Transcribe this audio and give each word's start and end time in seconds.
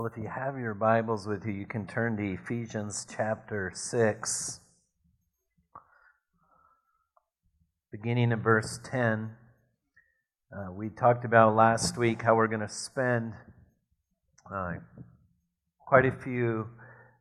Well, 0.00 0.06
if 0.06 0.16
you 0.16 0.30
have 0.30 0.58
your 0.58 0.72
Bibles 0.72 1.26
with 1.26 1.44
you, 1.44 1.52
you 1.52 1.66
can 1.66 1.86
turn 1.86 2.16
to 2.16 2.22
Ephesians 2.22 3.06
chapter 3.14 3.70
6, 3.74 4.60
beginning 7.92 8.32
in 8.32 8.40
verse 8.40 8.80
10. 8.82 9.32
Uh, 10.50 10.72
we 10.72 10.88
talked 10.88 11.26
about 11.26 11.54
last 11.54 11.98
week 11.98 12.22
how 12.22 12.34
we're 12.34 12.46
going 12.46 12.66
to 12.66 12.68
spend 12.70 13.34
uh, 14.50 14.76
quite 15.86 16.06
a 16.06 16.12
few 16.12 16.68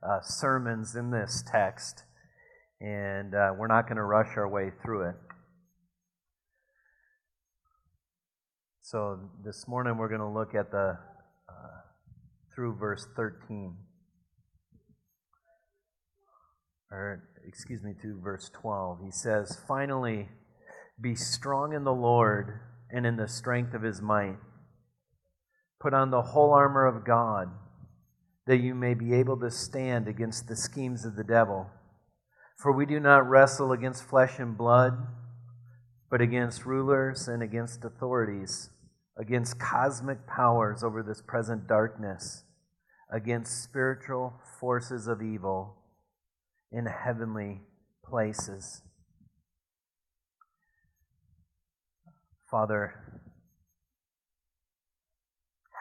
uh, 0.01 0.21
sermons 0.21 0.95
in 0.95 1.11
this 1.11 1.43
text, 1.51 2.05
and 2.79 3.35
uh, 3.35 3.51
we're 3.57 3.67
not 3.67 3.87
going 3.87 3.97
to 3.97 4.03
rush 4.03 4.37
our 4.37 4.47
way 4.47 4.71
through 4.81 5.09
it. 5.09 5.15
So 8.81 9.19
this 9.43 9.67
morning 9.67 9.97
we're 9.97 10.07
going 10.07 10.21
to 10.21 10.29
look 10.29 10.55
at 10.55 10.71
the 10.71 10.97
through 12.59 12.75
verse 12.75 13.07
13. 13.15 13.73
Or, 16.91 17.23
excuse 17.47 17.81
me, 17.81 17.93
to 18.01 18.19
verse 18.21 18.51
12. 18.53 18.99
He 19.01 19.11
says, 19.11 19.61
Finally, 19.65 20.27
be 20.99 21.15
strong 21.15 21.71
in 21.71 21.85
the 21.85 21.93
Lord 21.93 22.59
and 22.91 23.05
in 23.05 23.15
the 23.15 23.29
strength 23.29 23.73
of 23.73 23.81
his 23.81 24.01
might. 24.01 24.39
Put 25.79 25.93
on 25.93 26.11
the 26.11 26.21
whole 26.21 26.51
armor 26.51 26.85
of 26.85 27.05
God, 27.05 27.47
that 28.45 28.57
you 28.57 28.75
may 28.75 28.93
be 28.93 29.13
able 29.13 29.39
to 29.39 29.49
stand 29.49 30.09
against 30.09 30.49
the 30.49 30.57
schemes 30.57 31.05
of 31.05 31.15
the 31.15 31.23
devil. 31.23 31.67
For 32.57 32.73
we 32.73 32.85
do 32.85 32.99
not 32.99 33.29
wrestle 33.29 33.71
against 33.71 34.03
flesh 34.03 34.37
and 34.37 34.57
blood, 34.57 34.97
but 36.11 36.19
against 36.19 36.65
rulers 36.65 37.29
and 37.29 37.41
against 37.41 37.85
authorities, 37.85 38.69
against 39.17 39.61
cosmic 39.61 40.27
powers 40.27 40.83
over 40.83 41.01
this 41.01 41.21
present 41.21 41.65
darkness 41.65 42.43
against 43.11 43.63
spiritual 43.63 44.33
forces 44.59 45.07
of 45.07 45.21
evil 45.21 45.75
in 46.71 46.85
heavenly 46.85 47.61
places. 48.05 48.81
Father, 52.49 52.93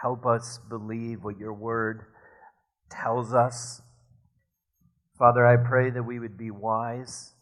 help 0.03 0.25
us 0.27 0.59
believe 0.69 1.23
what 1.23 1.39
your 1.39 1.53
word 1.53 2.03
tells 2.91 3.35
us. 3.35 3.83
Father, 5.19 5.47
I 5.47 5.57
pray 5.57 5.91
that 5.91 6.05
we 6.05 6.19
would 6.19 6.39
be 6.39 6.51
wise 6.51 7.33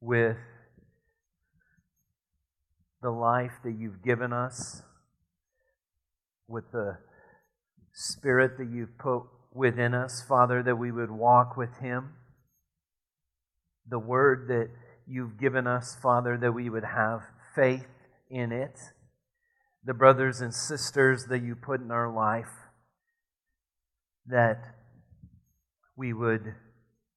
with 0.00 0.36
the 3.02 3.10
life 3.10 3.52
that 3.64 3.74
you've 3.78 4.02
given 4.02 4.32
us, 4.32 4.82
with 6.48 6.64
the 6.72 6.98
Spirit 7.96 8.58
that 8.58 8.68
you've 8.68 8.98
put 8.98 9.22
within 9.52 9.94
us, 9.94 10.24
Father, 10.28 10.64
that 10.64 10.76
we 10.76 10.90
would 10.90 11.12
walk 11.12 11.56
with 11.56 11.78
Him. 11.80 12.14
The 13.88 14.00
word 14.00 14.48
that 14.48 14.70
you've 15.06 15.38
given 15.38 15.68
us, 15.68 15.96
Father, 16.02 16.36
that 16.36 16.52
we 16.52 16.68
would 16.68 16.84
have 16.84 17.20
faith 17.54 17.86
in 18.28 18.50
it. 18.50 18.76
The 19.84 19.94
brothers 19.94 20.40
and 20.40 20.52
sisters 20.52 21.26
that 21.28 21.42
you 21.42 21.54
put 21.54 21.80
in 21.80 21.92
our 21.92 22.12
life, 22.12 22.50
that 24.26 24.60
we 25.96 26.12
would 26.12 26.56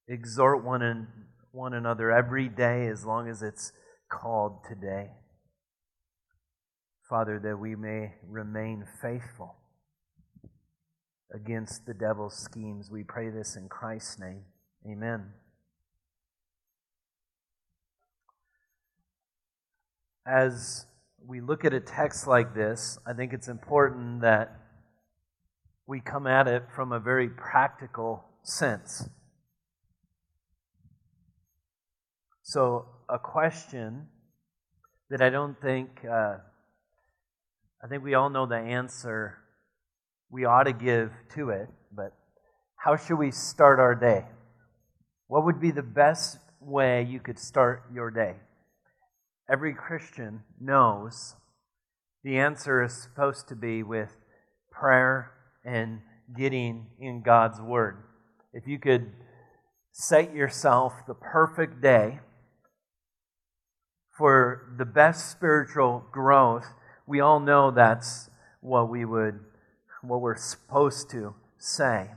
exhort 0.07 0.63
one, 0.63 0.83
and, 0.83 1.07
one 1.51 1.73
another 1.73 2.11
every 2.11 2.49
day 2.49 2.85
as 2.87 3.03
long 3.03 3.27
as 3.27 3.41
it's 3.41 3.71
called 4.11 4.59
today. 4.69 5.09
Father, 7.09 7.39
that 7.39 7.57
we 7.57 7.75
may 7.75 8.13
remain 8.27 8.85
faithful 9.01 9.55
against 11.33 11.85
the 11.85 11.93
devil's 11.93 12.35
schemes. 12.35 12.89
We 12.91 13.03
pray 13.03 13.29
this 13.29 13.55
in 13.55 13.69
Christ's 13.69 14.19
name. 14.19 14.43
Amen. 14.89 15.33
As 20.25 20.85
we 21.25 21.41
look 21.41 21.65
at 21.65 21.73
a 21.73 21.79
text 21.79 22.27
like 22.27 22.53
this, 22.53 22.97
I 23.05 23.13
think 23.13 23.33
it's 23.33 23.47
important 23.47 24.21
that 24.21 24.55
we 25.85 26.01
come 26.01 26.27
at 26.27 26.47
it 26.47 26.63
from 26.75 26.91
a 26.91 26.99
very 26.99 27.29
practical 27.29 28.25
sense. 28.43 29.09
So, 32.43 32.85
a 33.09 33.19
question 33.19 34.07
that 35.09 35.21
I 35.21 35.29
don't 35.29 35.59
think, 35.61 36.03
uh, 36.05 36.37
I 37.83 37.87
think 37.89 38.03
we 38.03 38.13
all 38.13 38.29
know 38.29 38.45
the 38.45 38.55
answer 38.55 39.37
we 40.29 40.45
ought 40.45 40.63
to 40.63 40.73
give 40.73 41.11
to 41.35 41.49
it, 41.49 41.69
but 41.95 42.13
how 42.75 42.95
should 42.95 43.17
we 43.17 43.31
start 43.31 43.79
our 43.79 43.95
day? 43.95 44.25
What 45.27 45.45
would 45.45 45.59
be 45.59 45.71
the 45.71 45.83
best 45.83 46.37
way 46.59 47.03
you 47.03 47.19
could 47.19 47.39
start 47.39 47.83
your 47.93 48.11
day? 48.11 48.35
Every 49.49 49.73
Christian 49.73 50.43
knows 50.59 51.35
the 52.23 52.37
answer 52.37 52.83
is 52.83 53.01
supposed 53.01 53.47
to 53.47 53.55
be 53.55 53.83
with 53.83 54.09
prayer 54.71 55.31
and 55.63 56.01
getting 56.37 56.87
in 56.99 57.21
God's 57.21 57.61
Word. 57.61 58.03
If 58.53 58.67
you 58.67 58.79
could 58.79 59.11
set 59.93 60.33
yourself 60.33 60.93
the 61.07 61.13
perfect 61.13 61.81
day 61.81 62.19
for 64.17 64.73
the 64.77 64.85
best 64.85 65.31
spiritual 65.31 66.05
growth, 66.11 66.65
we 67.05 67.19
all 67.21 67.39
know 67.39 67.71
that's 67.71 68.29
what 68.61 68.89
we 68.89 69.05
would 69.05 69.39
what 70.07 70.21
we're 70.21 70.37
supposed 70.37 71.09
to 71.11 71.35
say. 71.57 72.11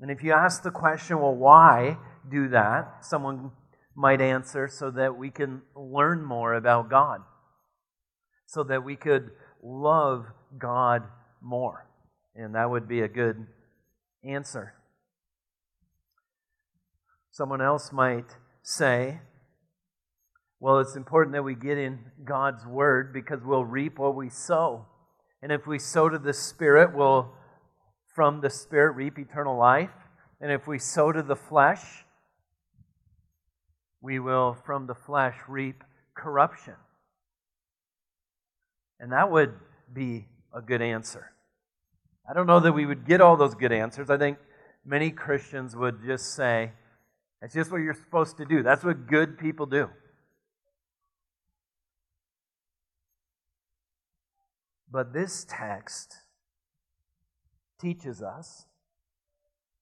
And 0.00 0.10
if 0.10 0.22
you 0.22 0.32
ask 0.32 0.62
the 0.62 0.70
question, 0.70 1.20
well, 1.20 1.34
why 1.34 1.96
do 2.28 2.48
that? 2.48 3.04
Someone 3.04 3.52
might 3.94 4.20
answer 4.20 4.68
so 4.68 4.90
that 4.90 5.16
we 5.16 5.30
can 5.30 5.62
learn 5.76 6.24
more 6.24 6.54
about 6.54 6.90
God, 6.90 7.20
so 8.46 8.64
that 8.64 8.84
we 8.84 8.96
could 8.96 9.30
love 9.62 10.26
God 10.58 11.02
more. 11.40 11.86
And 12.34 12.54
that 12.54 12.70
would 12.70 12.88
be 12.88 13.00
a 13.00 13.08
good 13.08 13.46
answer. 14.24 14.74
Someone 17.30 17.62
else 17.62 17.92
might 17.92 18.36
say, 18.62 19.20
well, 20.60 20.78
it's 20.78 20.96
important 20.96 21.34
that 21.34 21.42
we 21.42 21.54
get 21.54 21.76
in 21.76 21.98
God's 22.24 22.64
Word 22.64 23.12
because 23.12 23.40
we'll 23.44 23.64
reap 23.64 23.98
what 23.98 24.14
we 24.14 24.28
sow. 24.28 24.86
And 25.42 25.50
if 25.50 25.66
we 25.66 25.78
sow 25.78 26.08
to 26.08 26.18
the 26.18 26.32
Spirit, 26.32 26.94
we'll 26.94 27.32
from 28.14 28.40
the 28.40 28.50
Spirit 28.50 28.92
reap 28.92 29.18
eternal 29.18 29.56
life. 29.56 29.90
And 30.40 30.52
if 30.52 30.66
we 30.66 30.78
sow 30.78 31.12
to 31.12 31.22
the 31.22 31.36
flesh, 31.36 31.82
we 34.00 34.18
will 34.18 34.56
from 34.64 34.86
the 34.86 34.94
flesh 34.94 35.36
reap 35.48 35.82
corruption. 36.14 36.74
And 39.00 39.12
that 39.12 39.30
would 39.30 39.54
be 39.92 40.26
a 40.54 40.60
good 40.60 40.82
answer. 40.82 41.32
I 42.28 42.34
don't 42.34 42.46
know 42.46 42.60
that 42.60 42.72
we 42.72 42.86
would 42.86 43.04
get 43.04 43.20
all 43.20 43.36
those 43.36 43.54
good 43.54 43.72
answers. 43.72 44.10
I 44.10 44.16
think 44.16 44.38
many 44.84 45.10
Christians 45.10 45.74
would 45.74 46.04
just 46.04 46.34
say, 46.34 46.72
that's 47.40 47.54
just 47.54 47.72
what 47.72 47.78
you're 47.78 47.94
supposed 47.94 48.36
to 48.36 48.44
do. 48.44 48.62
That's 48.62 48.84
what 48.84 49.08
good 49.08 49.38
people 49.38 49.66
do. 49.66 49.90
But 54.92 55.14
this 55.14 55.46
text 55.48 56.14
teaches 57.80 58.22
us 58.22 58.66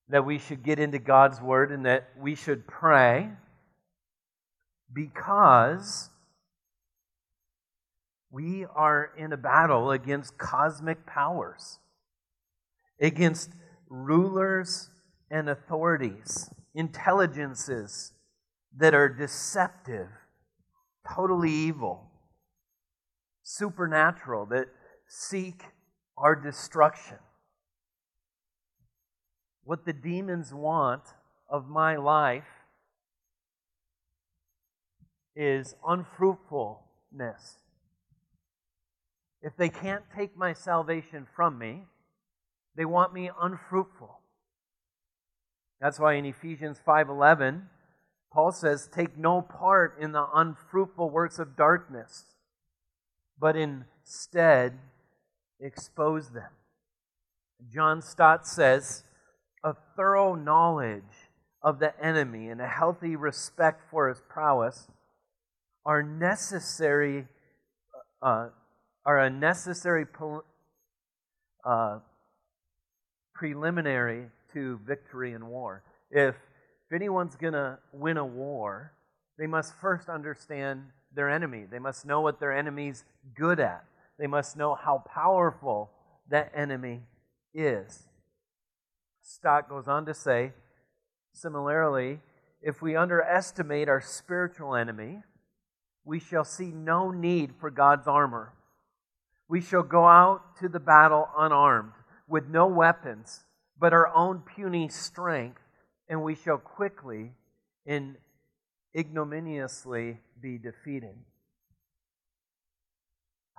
that 0.08 0.24
we 0.24 0.38
should 0.38 0.62
get 0.62 0.78
into 0.78 1.00
God's 1.00 1.40
Word 1.40 1.72
and 1.72 1.84
that 1.84 2.10
we 2.16 2.36
should 2.36 2.68
pray 2.68 3.30
because 4.92 6.10
we 8.30 8.64
are 8.72 9.10
in 9.16 9.32
a 9.32 9.36
battle 9.36 9.90
against 9.90 10.38
cosmic 10.38 11.04
powers, 11.06 11.80
against 13.00 13.50
rulers 13.88 14.90
and 15.28 15.48
authorities, 15.48 16.48
intelligences 16.72 18.12
that 18.76 18.94
are 18.94 19.08
deceptive, 19.08 20.08
totally 21.16 21.50
evil, 21.50 22.08
supernatural, 23.42 24.46
that 24.46 24.68
seek 25.12 25.64
our 26.16 26.36
destruction. 26.36 27.18
What 29.64 29.84
the 29.84 29.92
demons 29.92 30.54
want 30.54 31.02
of 31.48 31.68
my 31.68 31.96
life 31.96 32.44
is 35.34 35.74
unfruitfulness. 35.84 37.58
If 39.42 39.56
they 39.56 39.68
can't 39.68 40.04
take 40.14 40.36
my 40.36 40.52
salvation 40.52 41.26
from 41.34 41.58
me, 41.58 41.86
they 42.76 42.84
want 42.84 43.12
me 43.12 43.30
unfruitful. 43.40 44.20
That's 45.80 45.98
why 45.98 46.14
in 46.14 46.24
Ephesians 46.24 46.78
5:11 46.78 47.68
Paul 48.32 48.52
says, 48.52 48.86
"Take 48.86 49.16
no 49.16 49.42
part 49.42 49.98
in 49.98 50.12
the 50.12 50.28
unfruitful 50.32 51.10
works 51.10 51.40
of 51.40 51.56
darkness, 51.56 52.36
but 53.36 53.56
instead 53.56 54.89
expose 55.60 56.30
them. 56.30 56.50
John 57.72 58.02
Stott 58.02 58.46
says, 58.46 59.04
a 59.62 59.74
thorough 59.96 60.34
knowledge 60.34 61.02
of 61.62 61.78
the 61.78 61.92
enemy 62.02 62.48
and 62.48 62.60
a 62.60 62.66
healthy 62.66 63.16
respect 63.16 63.82
for 63.90 64.08
his 64.08 64.22
prowess 64.28 64.88
are 65.84 66.02
necessary 66.02 67.26
uh, 68.22 68.48
are 69.04 69.18
a 69.18 69.30
necessary 69.30 70.06
uh, 71.64 71.98
preliminary 73.34 74.26
to 74.52 74.78
victory 74.86 75.32
in 75.32 75.46
war. 75.46 75.82
If, 76.10 76.34
if 76.34 76.94
anyone's 76.94 77.36
going 77.36 77.54
to 77.54 77.78
win 77.92 78.18
a 78.18 78.26
war, 78.26 78.92
they 79.38 79.46
must 79.46 79.74
first 79.80 80.08
understand 80.08 80.84
their 81.14 81.30
enemy. 81.30 81.64
They 81.70 81.78
must 81.78 82.04
know 82.04 82.20
what 82.20 82.40
their 82.40 82.52
enemy's 82.52 83.04
good 83.34 83.58
at. 83.58 83.84
They 84.20 84.26
must 84.26 84.54
know 84.54 84.74
how 84.74 85.02
powerful 85.12 85.90
that 86.28 86.52
enemy 86.54 87.00
is. 87.54 88.06
Stott 89.22 89.66
goes 89.66 89.88
on 89.88 90.04
to 90.04 90.12
say, 90.12 90.52
similarly, 91.32 92.20
if 92.60 92.82
we 92.82 92.96
underestimate 92.96 93.88
our 93.88 94.02
spiritual 94.02 94.76
enemy, 94.76 95.22
we 96.04 96.20
shall 96.20 96.44
see 96.44 96.66
no 96.66 97.10
need 97.10 97.54
for 97.58 97.70
God's 97.70 98.06
armor. 98.06 98.52
We 99.48 99.62
shall 99.62 99.82
go 99.82 100.04
out 100.04 100.56
to 100.60 100.68
the 100.68 100.80
battle 100.80 101.26
unarmed, 101.38 101.92
with 102.28 102.46
no 102.46 102.66
weapons, 102.66 103.44
but 103.78 103.94
our 103.94 104.14
own 104.14 104.40
puny 104.40 104.90
strength, 104.90 105.62
and 106.10 106.22
we 106.22 106.34
shall 106.34 106.58
quickly 106.58 107.32
and 107.86 108.16
ignominiously 108.94 110.18
be 110.38 110.58
defeated. 110.58 111.16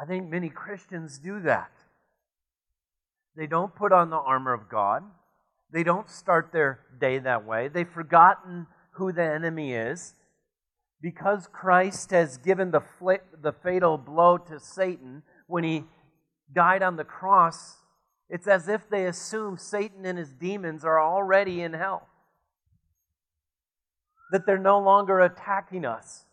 I 0.02 0.06
think 0.06 0.28
many 0.28 0.50
Christians 0.50 1.20
do 1.20 1.42
that. 1.42 1.72
They 3.38 3.46
don't 3.46 3.76
put 3.76 3.92
on 3.92 4.10
the 4.10 4.18
armor 4.18 4.52
of 4.52 4.68
God. 4.68 5.04
They 5.72 5.84
don't 5.84 6.10
start 6.10 6.52
their 6.52 6.80
day 7.00 7.20
that 7.20 7.46
way. 7.46 7.68
They've 7.68 7.88
forgotten 7.88 8.66
who 8.94 9.12
the 9.12 9.24
enemy 9.24 9.74
is. 9.74 10.16
Because 11.02 11.48
Christ 11.52 12.12
has 12.12 12.38
given 12.38 12.72
the, 12.72 12.82
the 13.42 13.52
fatal 13.52 13.98
blow 13.98 14.38
to 14.40 14.60
Satan 14.60 15.22
when 15.48 15.64
he 15.64 15.84
died 16.52 16.82
on 16.82 16.96
the 16.96 17.04
cross, 17.04 17.78
it's 18.28 18.48
as 18.48 18.68
if 18.68 18.90
they 18.90 19.06
assume 19.06 19.58
Satan 19.58 20.06
and 20.06 20.18
his 20.18 20.34
demons 20.34 20.84
are 20.84 21.00
already 21.00 21.62
in 21.62 21.74
hell. 21.74 22.08
That 24.32 24.46
they're 24.48 24.58
no 24.58 24.80
longer 24.80 25.20
attacking 25.20 25.86
us. 25.86 26.26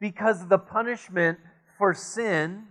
Because 0.00 0.48
the 0.48 0.58
punishment 0.58 1.38
for 1.76 1.94
sin 1.94 2.68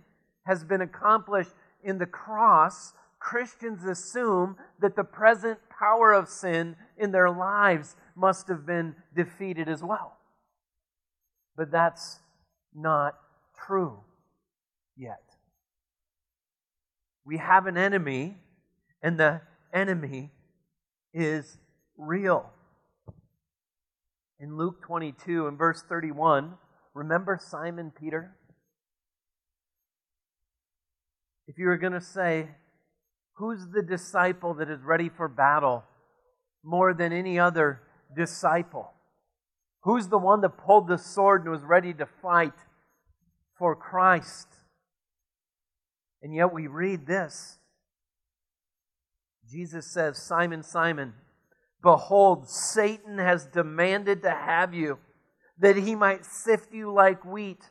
has 0.48 0.64
been 0.64 0.80
accomplished 0.80 1.52
in 1.84 1.98
the 1.98 2.06
cross, 2.06 2.94
Christians 3.20 3.84
assume 3.84 4.56
that 4.80 4.96
the 4.96 5.04
present 5.04 5.58
power 5.68 6.12
of 6.12 6.26
sin 6.26 6.74
in 6.96 7.12
their 7.12 7.30
lives 7.30 7.96
must 8.16 8.48
have 8.48 8.64
been 8.64 8.94
defeated 9.14 9.68
as 9.68 9.82
well. 9.82 10.16
But 11.54 11.70
that's 11.70 12.20
not 12.74 13.14
true 13.66 13.98
yet. 14.96 15.22
We 17.26 17.36
have 17.36 17.66
an 17.66 17.76
enemy, 17.76 18.38
and 19.02 19.20
the 19.20 19.42
enemy 19.74 20.30
is 21.12 21.58
real. 21.98 22.50
In 24.40 24.56
Luke 24.56 24.80
22 24.80 25.46
and 25.46 25.58
verse 25.58 25.82
31, 25.86 26.54
remember 26.94 27.38
Simon 27.38 27.92
Peter? 27.94 28.37
If 31.48 31.58
you 31.58 31.66
were 31.66 31.78
going 31.78 31.94
to 31.94 32.00
say, 32.00 32.48
Who's 33.38 33.68
the 33.72 33.82
disciple 33.82 34.54
that 34.54 34.68
is 34.68 34.82
ready 34.82 35.08
for 35.08 35.28
battle 35.28 35.84
more 36.64 36.92
than 36.92 37.12
any 37.12 37.38
other 37.38 37.80
disciple? 38.16 38.92
Who's 39.84 40.08
the 40.08 40.18
one 40.18 40.40
that 40.40 40.58
pulled 40.58 40.88
the 40.88 40.98
sword 40.98 41.42
and 41.42 41.52
was 41.52 41.62
ready 41.62 41.94
to 41.94 42.06
fight 42.20 42.54
for 43.56 43.76
Christ? 43.76 44.48
And 46.20 46.34
yet 46.34 46.52
we 46.52 46.66
read 46.66 47.06
this. 47.06 47.58
Jesus 49.48 49.92
says, 49.92 50.20
Simon, 50.20 50.64
Simon, 50.64 51.14
behold, 51.80 52.50
Satan 52.50 53.18
has 53.18 53.46
demanded 53.46 54.22
to 54.22 54.30
have 54.30 54.74
you, 54.74 54.98
that 55.60 55.76
he 55.76 55.94
might 55.94 56.26
sift 56.26 56.74
you 56.74 56.92
like 56.92 57.24
wheat. 57.24 57.62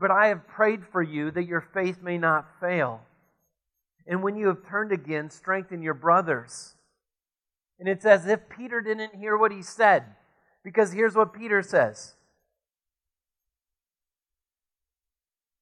But 0.00 0.10
I 0.10 0.28
have 0.28 0.48
prayed 0.48 0.80
for 0.90 1.02
you 1.02 1.30
that 1.32 1.46
your 1.46 1.60
faith 1.60 1.98
may 2.02 2.16
not 2.16 2.48
fail. 2.58 3.02
And 4.06 4.22
when 4.22 4.34
you 4.34 4.46
have 4.46 4.66
turned 4.66 4.92
again, 4.92 5.28
strengthen 5.28 5.82
your 5.82 5.94
brothers. 5.94 6.74
And 7.78 7.88
it's 7.88 8.06
as 8.06 8.26
if 8.26 8.48
Peter 8.48 8.80
didn't 8.80 9.14
hear 9.14 9.36
what 9.36 9.52
he 9.52 9.62
said. 9.62 10.04
Because 10.64 10.92
here's 10.92 11.14
what 11.14 11.34
Peter 11.34 11.62
says 11.62 12.14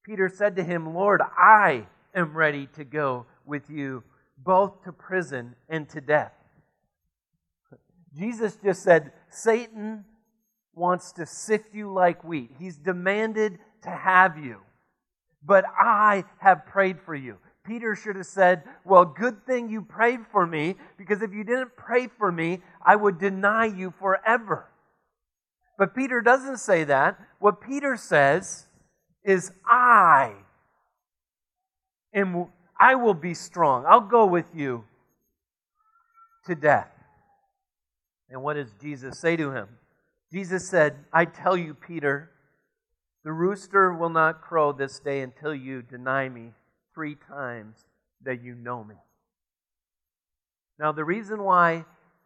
Peter 0.04 0.28
said 0.28 0.56
to 0.56 0.64
him, 0.64 0.94
Lord, 0.94 1.20
I 1.36 1.86
am 2.14 2.34
ready 2.34 2.68
to 2.76 2.84
go 2.84 3.26
with 3.44 3.68
you 3.68 4.04
both 4.38 4.84
to 4.84 4.92
prison 4.92 5.56
and 5.68 5.88
to 5.90 6.00
death. 6.00 6.32
Jesus 8.16 8.56
just 8.64 8.82
said, 8.82 9.12
Satan 9.28 10.04
wants 10.74 11.12
to 11.12 11.26
sift 11.26 11.74
you 11.74 11.92
like 11.92 12.24
wheat. 12.24 12.52
He's 12.58 12.76
demanded 12.76 13.58
to 13.82 13.90
have 13.90 14.38
you. 14.38 14.58
But 15.44 15.64
I 15.78 16.24
have 16.38 16.66
prayed 16.66 17.00
for 17.00 17.14
you. 17.14 17.38
Peter 17.64 17.94
should 17.94 18.16
have 18.16 18.26
said, 18.26 18.62
Well, 18.84 19.04
good 19.04 19.44
thing 19.46 19.68
you 19.68 19.82
prayed 19.82 20.20
for 20.32 20.46
me, 20.46 20.76
because 20.96 21.22
if 21.22 21.32
you 21.32 21.44
didn't 21.44 21.76
pray 21.76 22.08
for 22.08 22.32
me, 22.32 22.60
I 22.82 22.96
would 22.96 23.18
deny 23.18 23.66
you 23.66 23.92
forever. 24.00 24.66
But 25.76 25.94
Peter 25.94 26.20
doesn't 26.20 26.58
say 26.58 26.84
that. 26.84 27.20
What 27.38 27.60
Peter 27.60 27.96
says 27.96 28.66
is, 29.22 29.52
I 29.64 30.32
am, 32.12 32.46
I 32.80 32.96
will 32.96 33.14
be 33.14 33.34
strong. 33.34 33.84
I'll 33.86 34.00
go 34.00 34.26
with 34.26 34.46
you 34.54 34.84
to 36.46 36.54
death. 36.54 36.90
And 38.30 38.42
what 38.42 38.54
does 38.54 38.72
Jesus 38.80 39.20
say 39.20 39.36
to 39.36 39.52
him? 39.52 39.68
Jesus 40.32 40.68
said, 40.68 40.96
I 41.12 41.26
tell 41.26 41.56
you, 41.56 41.74
Peter, 41.74 42.30
the 43.28 43.34
rooster 43.34 43.92
will 43.92 44.08
not 44.08 44.40
crow 44.40 44.72
this 44.72 45.00
day 45.00 45.20
until 45.20 45.54
you 45.54 45.82
deny 45.82 46.30
me 46.30 46.52
three 46.94 47.14
times 47.14 47.84
that 48.24 48.42
you 48.42 48.54
know 48.54 48.82
me. 48.82 48.94
Now, 50.78 50.92
the 50.92 51.04
reason 51.04 51.42
why 51.42 51.84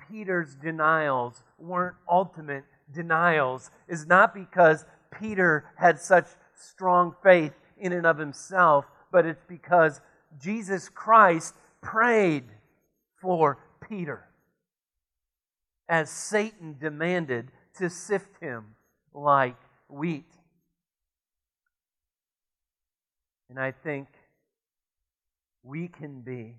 Peter's 0.08 0.54
denials 0.54 1.42
weren't 1.58 1.96
ultimate 2.08 2.62
denials 2.94 3.72
is 3.88 4.06
not 4.06 4.32
because 4.32 4.84
Peter 5.20 5.64
had 5.74 5.98
such 5.98 6.28
strong 6.54 7.16
faith 7.20 7.54
in 7.76 7.92
and 7.92 8.06
of 8.06 8.16
himself, 8.16 8.84
but 9.10 9.26
it's 9.26 9.42
because 9.48 10.00
Jesus 10.40 10.88
Christ 10.88 11.56
prayed 11.80 12.44
for 13.20 13.58
Peter 13.88 14.28
as 15.88 16.08
Satan 16.08 16.76
demanded 16.80 17.50
to 17.78 17.90
sift 17.90 18.38
him 18.40 18.76
like 19.12 19.56
wheat. 19.88 20.26
And 23.52 23.60
I 23.60 23.70
think 23.70 24.08
we 25.62 25.86
can 25.86 26.22
be 26.22 26.54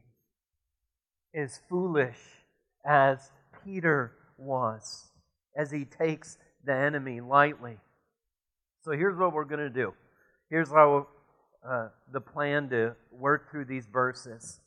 as 1.33 1.59
foolish 1.67 2.19
as 2.85 3.31
Peter 3.65 4.11
was 4.37 5.07
as 5.57 5.71
he 5.71 5.85
takes 5.85 6.37
the 6.63 6.75
enemy 6.75 7.19
lightly. 7.19 7.77
So 8.83 8.91
here's 8.91 9.17
what 9.17 9.33
we're 9.33 9.43
going 9.45 9.59
to 9.59 9.71
do. 9.71 9.95
Here's 10.51 10.69
how 10.69 11.07
uh, 11.67 11.87
the 12.11 12.21
plan 12.21 12.69
to 12.69 12.95
work 13.11 13.49
through 13.49 13.65
these 13.65 13.87
verses. 13.87 14.59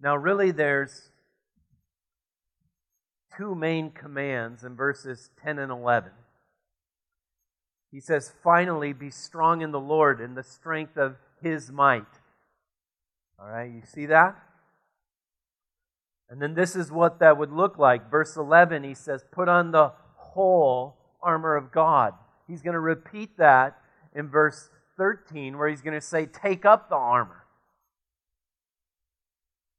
Now, 0.00 0.16
really, 0.16 0.50
there's 0.50 1.10
two 3.36 3.54
main 3.54 3.90
commands 3.90 4.64
in 4.64 4.76
verses 4.76 5.28
10 5.44 5.58
and 5.58 5.70
11. 5.70 6.10
He 7.90 8.00
says, 8.00 8.32
Finally, 8.42 8.92
be 8.92 9.10
strong 9.10 9.62
in 9.62 9.72
the 9.72 9.80
Lord 9.80 10.20
in 10.20 10.34
the 10.34 10.42
strength 10.42 10.96
of 10.96 11.16
his 11.42 11.70
might. 11.70 12.04
All 13.40 13.48
right, 13.48 13.70
you 13.70 13.82
see 13.86 14.06
that? 14.06 14.36
And 16.30 16.42
then 16.42 16.54
this 16.54 16.76
is 16.76 16.90
what 16.90 17.20
that 17.20 17.38
would 17.38 17.52
look 17.52 17.78
like. 17.78 18.10
Verse 18.10 18.36
11, 18.36 18.84
he 18.84 18.94
says, 18.94 19.24
Put 19.30 19.48
on 19.48 19.70
the 19.70 19.92
whole 20.16 20.96
armor 21.22 21.56
of 21.56 21.72
God. 21.72 22.14
He's 22.46 22.62
going 22.62 22.74
to 22.74 22.80
repeat 22.80 23.38
that 23.38 23.78
in 24.14 24.28
verse 24.28 24.68
13, 24.98 25.56
where 25.56 25.68
he's 25.68 25.80
going 25.80 25.98
to 25.98 26.04
say, 26.04 26.26
Take 26.26 26.64
up 26.64 26.88
the 26.88 26.96
armor. 26.96 27.44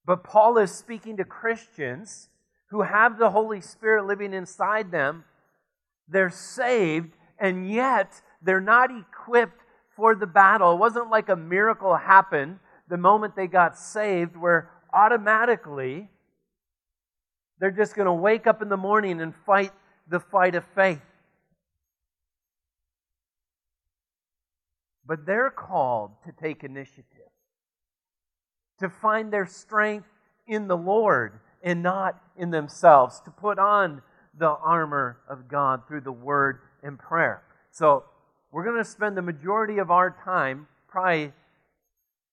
But 0.05 0.23
Paul 0.23 0.57
is 0.57 0.73
speaking 0.73 1.17
to 1.17 1.23
Christians 1.23 2.29
who 2.71 2.81
have 2.83 3.19
the 3.19 3.29
Holy 3.29 3.61
Spirit 3.61 4.05
living 4.05 4.33
inside 4.33 4.91
them. 4.91 5.25
They're 6.07 6.31
saved, 6.31 7.13
and 7.39 7.69
yet 7.69 8.21
they're 8.41 8.61
not 8.61 8.89
equipped 8.91 9.61
for 9.95 10.15
the 10.15 10.27
battle. 10.27 10.73
It 10.73 10.77
wasn't 10.77 11.09
like 11.09 11.29
a 11.29 11.35
miracle 11.35 11.95
happened 11.95 12.59
the 12.87 12.97
moment 12.97 13.35
they 13.35 13.47
got 13.47 13.77
saved 13.77 14.35
where 14.35 14.69
automatically 14.93 16.09
they're 17.59 17.71
just 17.71 17.95
going 17.95 18.05
to 18.05 18.13
wake 18.13 18.47
up 18.47 18.61
in 18.61 18.69
the 18.69 18.77
morning 18.77 19.21
and 19.21 19.35
fight 19.35 19.71
the 20.07 20.19
fight 20.19 20.55
of 20.55 20.63
faith. 20.75 21.01
But 25.05 25.25
they're 25.25 25.49
called 25.49 26.11
to 26.25 26.31
take 26.31 26.63
initiative, 26.63 27.05
to 28.79 28.89
find 28.89 29.33
their 29.33 29.45
strength 29.45 30.07
in 30.47 30.67
the 30.67 30.77
Lord 30.77 31.39
and 31.63 31.83
not 31.83 32.21
in 32.37 32.51
themselves, 32.51 33.19
to 33.25 33.31
put 33.31 33.59
on 33.59 34.01
the 34.37 34.49
armor 34.49 35.17
of 35.27 35.47
God 35.47 35.87
through 35.87 36.01
the 36.01 36.11
word 36.11 36.61
and 36.83 36.97
prayer. 36.97 37.43
So, 37.71 38.03
we're 38.51 38.63
going 38.63 38.83
to 38.83 38.89
spend 38.89 39.15
the 39.15 39.21
majority 39.21 39.77
of 39.77 39.91
our 39.91 40.15
time, 40.23 40.67
probably 40.87 41.33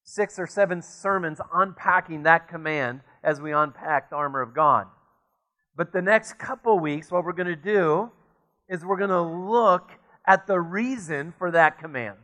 six 0.03 0.39
or 0.39 0.47
seven 0.47 0.81
sermons, 0.81 1.41
unpacking 1.53 2.23
that 2.23 2.49
command 2.49 3.01
as 3.23 3.41
we 3.41 3.53
unpack 3.53 4.09
the 4.09 4.17
armor 4.17 4.41
of 4.41 4.55
God. 4.55 4.87
But 5.77 5.93
the 5.93 6.01
next 6.01 6.39
couple 6.39 6.79
weeks, 6.79 7.11
what 7.11 7.25
we're 7.25 7.33
going 7.33 7.49
to 7.49 7.57
do 7.57 8.11
is 8.69 8.85
we're 8.85 8.97
going 8.97 9.11
to 9.11 9.21
look 9.21 9.91
at 10.27 10.47
the 10.47 10.59
reason 10.59 11.35
for 11.37 11.51
that 11.51 11.79
command. 11.79 12.17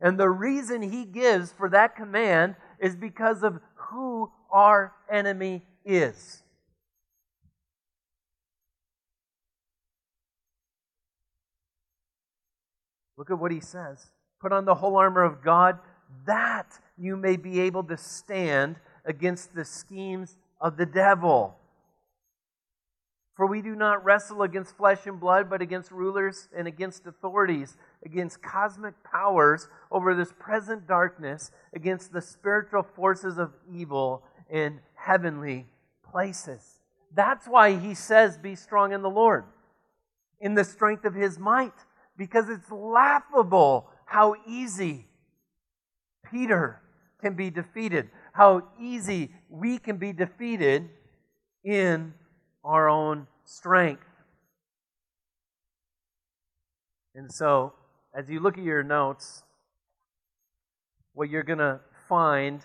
And 0.00 0.18
the 0.18 0.30
reason 0.30 0.80
he 0.80 1.04
gives 1.04 1.52
for 1.52 1.68
that 1.70 1.96
command 1.96 2.54
is 2.78 2.96
because 2.96 3.42
of 3.42 3.58
who 3.74 4.30
our 4.50 4.92
enemy 5.10 5.62
is. 5.84 6.42
Look 13.20 13.30
at 13.30 13.38
what 13.38 13.52
he 13.52 13.60
says. 13.60 13.98
Put 14.40 14.50
on 14.50 14.64
the 14.64 14.76
whole 14.76 14.96
armor 14.96 15.22
of 15.22 15.44
God 15.44 15.78
that 16.24 16.72
you 16.96 17.18
may 17.18 17.36
be 17.36 17.60
able 17.60 17.84
to 17.84 17.98
stand 17.98 18.76
against 19.04 19.54
the 19.54 19.66
schemes 19.66 20.38
of 20.58 20.78
the 20.78 20.86
devil. 20.86 21.54
For 23.36 23.44
we 23.44 23.60
do 23.60 23.76
not 23.76 24.02
wrestle 24.06 24.40
against 24.40 24.74
flesh 24.74 25.06
and 25.06 25.20
blood, 25.20 25.50
but 25.50 25.60
against 25.60 25.90
rulers 25.90 26.48
and 26.56 26.66
against 26.66 27.06
authorities, 27.06 27.76
against 28.06 28.42
cosmic 28.42 28.94
powers 29.04 29.68
over 29.92 30.14
this 30.14 30.32
present 30.38 30.88
darkness, 30.88 31.50
against 31.74 32.14
the 32.14 32.22
spiritual 32.22 32.82
forces 32.82 33.36
of 33.36 33.52
evil 33.70 34.22
in 34.48 34.80
heavenly 34.94 35.66
places. 36.10 36.80
That's 37.14 37.46
why 37.46 37.76
he 37.76 37.92
says, 37.92 38.38
Be 38.38 38.54
strong 38.54 38.94
in 38.94 39.02
the 39.02 39.10
Lord, 39.10 39.44
in 40.40 40.54
the 40.54 40.64
strength 40.64 41.04
of 41.04 41.14
his 41.14 41.38
might, 41.38 41.74
because 42.20 42.50
it's 42.50 42.70
laughable 42.70 43.88
how 44.04 44.34
easy 44.46 45.06
Peter 46.30 46.82
can 47.22 47.32
be 47.32 47.48
defeated, 47.48 48.10
how 48.34 48.62
easy 48.78 49.30
we 49.48 49.78
can 49.78 49.96
be 49.96 50.12
defeated 50.12 50.90
in 51.64 52.12
our 52.62 52.90
own 52.90 53.26
strength. 53.46 54.04
And 57.14 57.32
so, 57.32 57.72
as 58.14 58.28
you 58.28 58.38
look 58.38 58.58
at 58.58 58.64
your 58.64 58.82
notes, 58.82 59.42
what 61.14 61.30
you're 61.30 61.42
going 61.42 61.58
to 61.58 61.80
find 62.06 62.60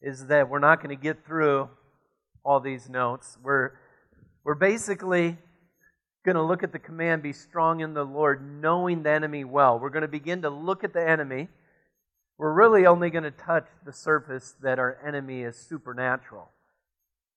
is 0.00 0.28
that 0.28 0.48
we're 0.48 0.60
not 0.60 0.80
going 0.80 0.96
to 0.96 1.02
get 1.02 1.26
through 1.26 1.68
all 2.44 2.60
these 2.60 2.88
notes. 2.88 3.36
We're, 3.42 3.72
we're 4.44 4.54
basically 4.54 5.38
going 6.24 6.36
to 6.36 6.42
look 6.42 6.62
at 6.62 6.72
the 6.72 6.78
command 6.78 7.22
be 7.22 7.32
strong 7.32 7.80
in 7.80 7.94
the 7.94 8.04
Lord, 8.04 8.42
knowing 8.60 9.02
the 9.02 9.10
enemy 9.10 9.44
well. 9.44 9.78
We're 9.78 9.90
going 9.90 10.02
to 10.02 10.08
begin 10.08 10.42
to 10.42 10.50
look 10.50 10.84
at 10.84 10.92
the 10.92 11.06
enemy. 11.06 11.48
We're 12.38 12.52
really 12.52 12.86
only 12.86 13.10
going 13.10 13.24
to 13.24 13.30
touch 13.30 13.66
the 13.84 13.92
surface 13.92 14.54
that 14.62 14.78
our 14.78 14.98
enemy 15.06 15.42
is 15.42 15.56
supernatural. 15.56 16.50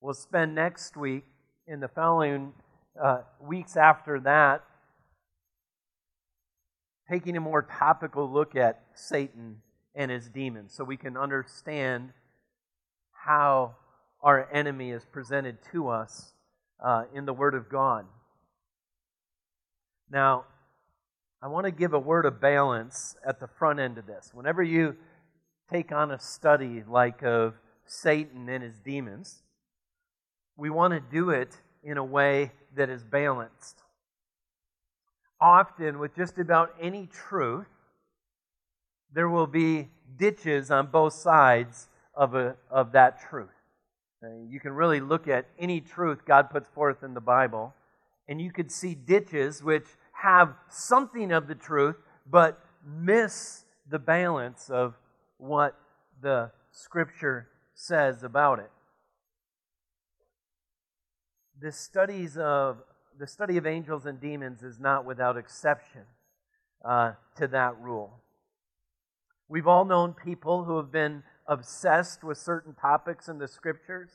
We'll 0.02 0.13
spend 0.13 0.54
next 0.54 0.98
week 0.98 1.24
in 1.68 1.80
the 1.80 1.88
following 1.88 2.54
uh, 3.02 3.20
weeks 3.40 3.78
after 3.78 4.20
that, 4.22 4.63
taking 7.10 7.38
a 7.38 7.42
more 7.42 7.62
topical 7.62 8.30
look 8.30 8.56
at 8.56 8.82
Satan 8.94 9.58
and 9.96 10.12
his 10.12 10.28
demons 10.28 10.74
so 10.74 10.84
we 10.84 10.98
can 10.98 11.16
understand 11.16 12.12
how 13.12 13.75
our 14.22 14.50
enemy 14.52 14.92
is 14.92 15.06
presented 15.06 15.58
to 15.72 15.88
us 15.88 16.34
uh, 16.84 17.04
in 17.13 17.25
the 17.25 17.34
Word 17.34 17.56
of 17.56 17.70
God. 17.70 18.06
Now, 20.13 20.46
I 21.41 21.48
want 21.48 21.65
to 21.65 21.72
give 21.72 21.93
a 21.93 22.00
word 22.00 22.27
of 22.27 22.39
balance 22.39 23.15
at 23.25 23.39
the 23.39 23.48
front 23.48 23.79
end 23.79 23.98
of 23.98 24.05
this. 24.05 24.29
Whenever 24.32 24.62
you 24.62 24.96
take 25.72 25.91
on 25.91 26.12
a 26.12 26.20
study 26.20 26.84
like 26.88 27.24
of 27.24 27.55
Satan 27.84 28.48
and 28.48 28.63
his 28.63 28.77
demons, 28.77 29.41
we 30.55 30.70
want 30.70 30.93
to 30.93 31.00
do 31.00 31.32
it 31.32 31.58
in 31.84 31.98
a 31.98 32.03
way 32.03 32.51
that 32.75 32.91
is 32.91 33.03
balanced. 33.03 33.82
Often, 35.41 35.98
with 35.98 36.15
just 36.15 36.38
about 36.38 36.75
any 36.79 37.08
truth, 37.08 37.65
there 39.12 39.27
will 39.27 39.48
be 39.48 39.89
ditches 40.15 40.70
on 40.70 40.91
both 40.91 41.13
sides 41.13 41.89
of, 42.13 42.36
a, 42.36 42.55
of 42.70 42.91
that 42.91 43.20
truth. 43.20 43.50
Uh, 44.24 44.27
you 44.48 44.60
can 44.60 44.74
really 44.74 45.00
look 45.00 45.27
at 45.27 45.48
any 45.58 45.82
truth 45.82 46.20
God 46.24 46.51
puts 46.51 46.70
forth 46.70 47.01
in 47.01 47.15
the 47.15 47.20
Bible, 47.20 47.74
and 48.27 48.39
you 48.39 48.51
could 48.51 48.72
see 48.72 48.93
ditches 48.93 49.63
which 49.63 49.88
have 50.24 50.56
something 50.70 51.32
of 51.32 51.48
the 51.48 51.56
truth, 51.56 51.96
but 52.30 52.60
miss 52.86 53.65
the 53.89 54.00
balance 54.00 54.70
of 54.70 54.96
what 55.38 55.75
the 56.22 56.51
Scripture 56.72 57.48
says 57.75 58.24
about 58.24 58.60
it 58.60 58.72
the 61.63 61.72
studies 61.72 62.38
of 62.38 62.77
the 63.18 63.25
study 63.25 63.56
of 63.56 63.65
angels 63.65 64.06
and 64.06 64.20
demons 64.20 64.63
is 64.63 64.80
not 64.80 65.06
without 65.06 65.38
exception 65.38 66.01
uh, 66.84 67.13
to 67.38 67.48
that 67.48 67.80
rule. 67.80 68.20
We've 69.48 69.68
all 69.68 69.86
known 69.86 70.13
people 70.13 70.65
who 70.65 70.75
have 70.75 70.92
been 70.92 71.24
obsessed 71.48 72.22
with 72.22 72.38
certain 72.38 72.74
topics 72.74 73.30
in 73.30 73.38
the 73.38 73.48
scriptures. 73.48 74.10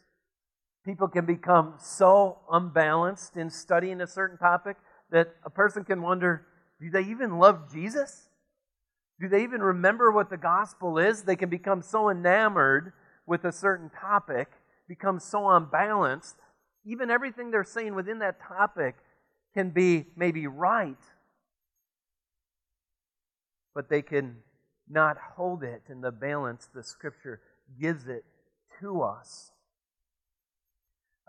People 0.84 1.08
can 1.08 1.24
become 1.24 1.74
so 1.78 2.40
unbalanced 2.52 3.36
in 3.36 3.48
studying 3.48 4.02
a 4.02 4.06
certain 4.06 4.36
topic 4.36 4.76
that 5.10 5.34
a 5.44 5.50
person 5.50 5.84
can 5.84 6.02
wonder 6.02 6.46
do 6.80 6.90
they 6.90 7.02
even 7.02 7.38
love 7.38 7.72
Jesus? 7.72 8.28
Do 9.20 9.28
they 9.28 9.42
even 9.42 9.60
remember 9.60 10.12
what 10.12 10.30
the 10.30 10.36
gospel 10.36 10.98
is? 10.98 11.22
They 11.22 11.34
can 11.34 11.48
become 11.48 11.82
so 11.82 12.08
enamored 12.08 12.92
with 13.26 13.44
a 13.44 13.50
certain 13.50 13.90
topic, 13.90 14.48
become 14.88 15.18
so 15.18 15.48
unbalanced 15.48 16.36
even 16.88 17.10
everything 17.10 17.50
they're 17.50 17.64
saying 17.64 17.94
within 17.94 18.20
that 18.20 18.40
topic 18.40 18.96
can 19.52 19.70
be 19.70 20.06
maybe 20.16 20.46
right, 20.46 20.96
but 23.74 23.90
they 23.90 24.00
can 24.00 24.36
not 24.88 25.18
hold 25.36 25.62
it 25.62 25.82
in 25.90 26.00
the 26.00 26.10
balance 26.10 26.68
the 26.74 26.82
Scripture 26.82 27.40
gives 27.78 28.08
it 28.08 28.24
to 28.80 29.02
us. 29.02 29.50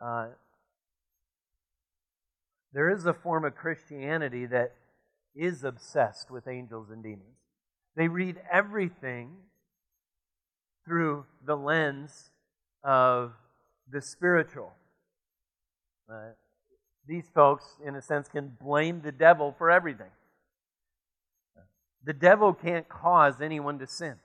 Uh, 0.01 0.27
there 2.73 2.89
is 2.89 3.05
a 3.05 3.13
form 3.13 3.45
of 3.45 3.55
Christianity 3.55 4.45
that 4.45 4.75
is 5.35 5.63
obsessed 5.63 6.29
with 6.29 6.47
angels 6.47 6.89
and 6.89 7.03
demons. 7.03 7.37
They 7.95 8.07
read 8.07 8.39
everything 8.51 9.31
through 10.85 11.25
the 11.45 11.55
lens 11.55 12.31
of 12.83 13.33
the 13.91 14.01
spiritual. 14.01 14.73
Uh, 16.11 16.31
these 17.07 17.29
folks, 17.33 17.65
in 17.85 17.95
a 17.95 18.01
sense, 18.01 18.27
can 18.27 18.55
blame 18.61 19.01
the 19.01 19.11
devil 19.11 19.53
for 19.57 19.69
everything. 19.69 20.11
The 22.03 22.13
devil 22.13 22.53
can't 22.53 22.87
cause 22.87 23.41
anyone 23.41 23.79
to 23.79 23.87
sin. 23.87 24.15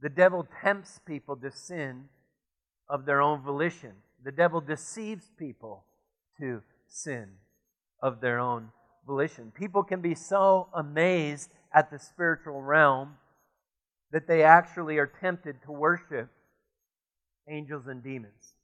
The 0.00 0.08
devil 0.08 0.46
tempts 0.62 1.00
people 1.04 1.36
to 1.36 1.50
sin 1.50 2.04
of 2.88 3.06
their 3.06 3.20
own 3.20 3.42
volition. 3.42 3.92
The 4.24 4.32
devil 4.32 4.60
deceives 4.60 5.30
people 5.38 5.84
to 6.38 6.62
sin 6.92 7.28
of 8.02 8.20
their 8.20 8.38
own 8.38 8.68
volition. 9.06 9.52
People 9.54 9.82
can 9.82 10.00
be 10.00 10.14
so 10.14 10.68
amazed 10.74 11.50
at 11.74 11.90
the 11.90 11.98
spiritual 11.98 12.60
realm 12.62 13.16
that 14.12 14.26
they 14.26 14.42
actually 14.42 14.98
are 14.98 15.10
tempted 15.20 15.56
to 15.64 15.72
worship 15.72 16.28
angels 17.48 17.86
and 17.86 18.02
demons. 18.04 18.54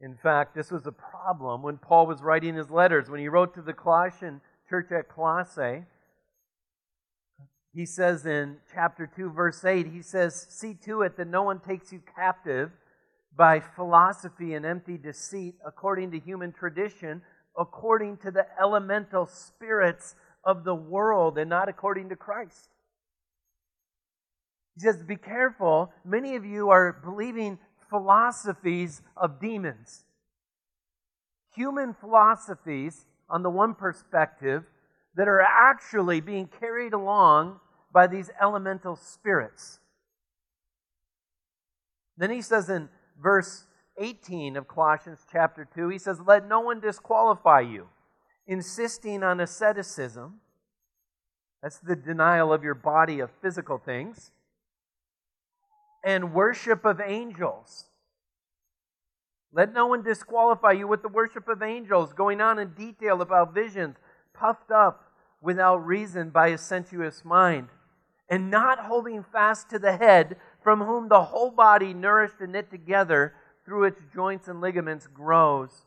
In 0.00 0.16
fact, 0.16 0.54
this 0.54 0.70
was 0.70 0.86
a 0.86 0.92
problem 0.92 1.62
when 1.62 1.78
Paul 1.78 2.06
was 2.06 2.22
writing 2.22 2.56
his 2.56 2.70
letters. 2.70 3.08
When 3.08 3.20
he 3.20 3.28
wrote 3.28 3.54
to 3.54 3.62
the 3.62 3.72
Colossian 3.72 4.40
church 4.68 4.90
at 4.90 5.08
Colossae, 5.08 5.84
he 7.74 7.86
says 7.86 8.26
in 8.26 8.58
chapter 8.74 9.10
2, 9.14 9.30
verse 9.30 9.64
8, 9.64 9.86
he 9.86 10.02
says, 10.02 10.46
See 10.50 10.74
to 10.84 11.02
it 11.02 11.16
that 11.16 11.28
no 11.28 11.42
one 11.42 11.60
takes 11.60 11.92
you 11.92 12.02
captive 12.16 12.70
by 13.36 13.60
philosophy 13.60 14.54
and 14.54 14.66
empty 14.66 14.98
deceit, 14.98 15.54
according 15.66 16.10
to 16.10 16.18
human 16.18 16.52
tradition, 16.52 17.22
according 17.58 18.18
to 18.18 18.30
the 18.30 18.46
elemental 18.60 19.26
spirits 19.26 20.14
of 20.44 20.64
the 20.64 20.74
world, 20.74 21.38
and 21.38 21.48
not 21.48 21.68
according 21.68 22.08
to 22.10 22.16
Christ. 22.16 22.68
He 24.74 24.80
says, 24.80 25.02
Be 25.02 25.16
careful. 25.16 25.92
Many 26.04 26.36
of 26.36 26.44
you 26.44 26.70
are 26.70 26.92
believing 27.04 27.58
philosophies 27.90 29.02
of 29.16 29.40
demons. 29.40 30.04
Human 31.54 31.94
philosophies, 31.94 33.06
on 33.28 33.42
the 33.42 33.50
one 33.50 33.74
perspective, 33.74 34.64
that 35.14 35.28
are 35.28 35.42
actually 35.42 36.20
being 36.20 36.48
carried 36.48 36.94
along 36.94 37.60
by 37.92 38.06
these 38.06 38.30
elemental 38.40 38.96
spirits. 38.96 39.78
Then 42.16 42.30
he 42.30 42.40
says 42.40 42.70
in 42.70 42.88
verse 43.22 43.66
18 43.98 44.56
of 44.56 44.68
Colossians 44.68 45.20
chapter 45.30 45.66
2, 45.74 45.88
he 45.88 45.98
says, 45.98 46.20
Let 46.26 46.48
no 46.48 46.60
one 46.60 46.80
disqualify 46.80 47.60
you, 47.60 47.88
insisting 48.46 49.22
on 49.22 49.40
asceticism. 49.40 50.40
That's 51.62 51.78
the 51.78 51.96
denial 51.96 52.52
of 52.52 52.64
your 52.64 52.74
body 52.74 53.20
of 53.20 53.30
physical 53.40 53.78
things. 53.78 54.32
And 56.04 56.34
worship 56.34 56.84
of 56.84 57.00
angels. 57.00 57.84
Let 59.52 59.72
no 59.72 59.86
one 59.86 60.02
disqualify 60.02 60.72
you 60.72 60.88
with 60.88 61.02
the 61.02 61.08
worship 61.08 61.46
of 61.46 61.62
angels, 61.62 62.12
going 62.14 62.40
on 62.40 62.58
in 62.58 62.72
detail 62.72 63.20
about 63.20 63.54
visions, 63.54 63.96
puffed 64.34 64.70
up 64.70 65.12
without 65.42 65.86
reason 65.86 66.30
by 66.30 66.48
a 66.48 66.58
sensuous 66.58 67.24
mind, 67.24 67.68
and 68.30 68.50
not 68.50 68.78
holding 68.78 69.22
fast 69.22 69.68
to 69.70 69.78
the 69.78 69.96
head, 69.96 70.36
from 70.62 70.80
whom 70.80 71.08
the 71.08 71.22
whole 71.22 71.50
body, 71.50 71.94
nourished 71.94 72.40
and 72.40 72.52
knit 72.52 72.70
together 72.70 73.34
through 73.64 73.84
its 73.84 74.00
joints 74.12 74.48
and 74.48 74.60
ligaments, 74.60 75.06
grows 75.06 75.86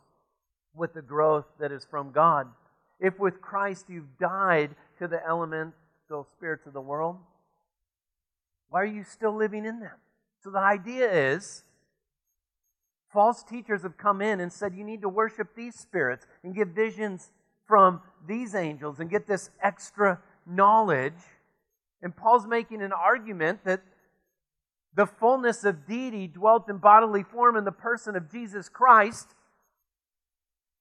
with 0.73 0.93
the 0.93 1.01
growth 1.01 1.45
that 1.59 1.71
is 1.71 1.85
from 1.89 2.11
God. 2.11 2.47
If 2.99 3.19
with 3.19 3.41
Christ 3.41 3.85
you've 3.89 4.17
died 4.19 4.75
to 4.99 5.07
the 5.07 5.25
elemental 5.25 6.27
spirits 6.35 6.65
of 6.65 6.73
the 6.73 6.81
world, 6.81 7.17
why 8.69 8.81
are 8.81 8.85
you 8.85 9.03
still 9.03 9.35
living 9.35 9.65
in 9.65 9.79
them? 9.79 9.97
So 10.43 10.49
the 10.51 10.59
idea 10.59 11.11
is 11.11 11.63
false 13.11 13.43
teachers 13.43 13.83
have 13.83 13.97
come 13.97 14.21
in 14.21 14.39
and 14.39 14.51
said 14.51 14.73
you 14.75 14.83
need 14.83 15.01
to 15.01 15.09
worship 15.09 15.55
these 15.55 15.75
spirits 15.75 16.27
and 16.43 16.53
give 16.53 16.69
visions 16.69 17.31
from 17.67 18.01
these 18.27 18.53
angels 18.53 18.99
and 18.99 19.09
get 19.09 19.27
this 19.27 19.49
extra 19.63 20.19
knowledge. 20.45 21.13
And 22.01 22.15
Paul's 22.15 22.45
making 22.45 22.81
an 22.81 22.91
argument 22.91 23.63
that 23.63 23.81
the 24.95 25.05
fullness 25.05 25.65
of 25.65 25.85
deity 25.85 26.27
dwelt 26.27 26.69
in 26.69 26.77
bodily 26.77 27.23
form 27.23 27.57
in 27.57 27.65
the 27.65 27.71
person 27.71 28.15
of 28.15 28.31
Jesus 28.31 28.69
Christ. 28.69 29.27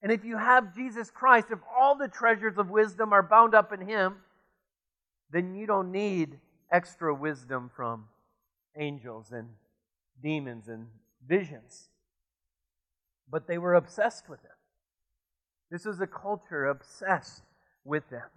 And 0.02 0.12
if 0.12 0.24
you 0.24 0.38
have 0.38 0.74
Jesus 0.74 1.10
Christ, 1.10 1.48
if 1.50 1.58
all 1.76 1.96
the 1.96 2.08
treasures 2.08 2.56
of 2.56 2.70
wisdom 2.70 3.12
are 3.12 3.22
bound 3.22 3.54
up 3.54 3.72
in 3.72 3.80
Him, 3.80 4.16
then 5.30 5.54
you 5.54 5.66
don't 5.66 5.90
need 5.90 6.38
extra 6.70 7.12
wisdom 7.12 7.70
from 7.74 8.04
angels 8.78 9.32
and 9.32 9.48
demons 10.22 10.68
and 10.68 10.86
visions. 11.26 11.88
But 13.28 13.48
they 13.48 13.58
were 13.58 13.74
obsessed 13.74 14.28
with 14.28 14.40
Him. 14.42 14.50
This 15.70 15.86
is 15.86 16.00
a 16.00 16.06
culture 16.06 16.66
obsessed 16.66 17.42
with 17.84 18.08
them. 18.10 18.28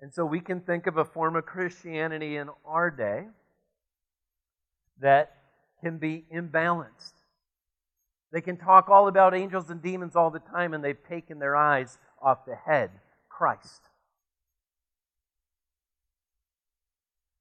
And 0.00 0.14
so 0.14 0.24
we 0.24 0.40
can 0.40 0.60
think 0.60 0.86
of 0.86 0.96
a 0.96 1.04
form 1.04 1.36
of 1.36 1.44
Christianity 1.44 2.36
in 2.36 2.48
our 2.64 2.90
day 2.90 3.26
that 5.00 5.36
can 5.82 5.98
be 5.98 6.24
imbalanced. 6.34 7.12
They 8.32 8.40
can 8.40 8.56
talk 8.56 8.88
all 8.88 9.06
about 9.06 9.34
angels 9.34 9.70
and 9.70 9.80
demons 9.80 10.16
all 10.16 10.30
the 10.30 10.40
time, 10.40 10.74
and 10.74 10.82
they've 10.82 11.08
taken 11.08 11.38
their 11.38 11.54
eyes 11.54 11.98
off 12.20 12.46
the 12.46 12.56
head, 12.56 12.90
Christ. 13.28 13.82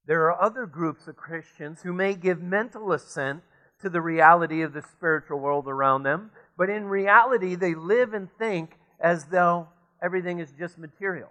There 0.05 0.29
are 0.29 0.41
other 0.41 0.65
groups 0.65 1.07
of 1.07 1.15
Christians 1.15 1.81
who 1.81 1.93
may 1.93 2.13
give 2.13 2.41
mental 2.41 2.91
assent 2.91 3.41
to 3.81 3.89
the 3.89 4.01
reality 4.01 4.61
of 4.61 4.73
the 4.73 4.81
spiritual 4.81 5.39
world 5.39 5.67
around 5.67 6.03
them, 6.03 6.31
but 6.57 6.69
in 6.69 6.85
reality, 6.85 7.55
they 7.55 7.73
live 7.73 8.13
and 8.13 8.29
think 8.37 8.77
as 8.99 9.25
though 9.25 9.67
everything 10.01 10.39
is 10.39 10.51
just 10.51 10.77
material. 10.77 11.29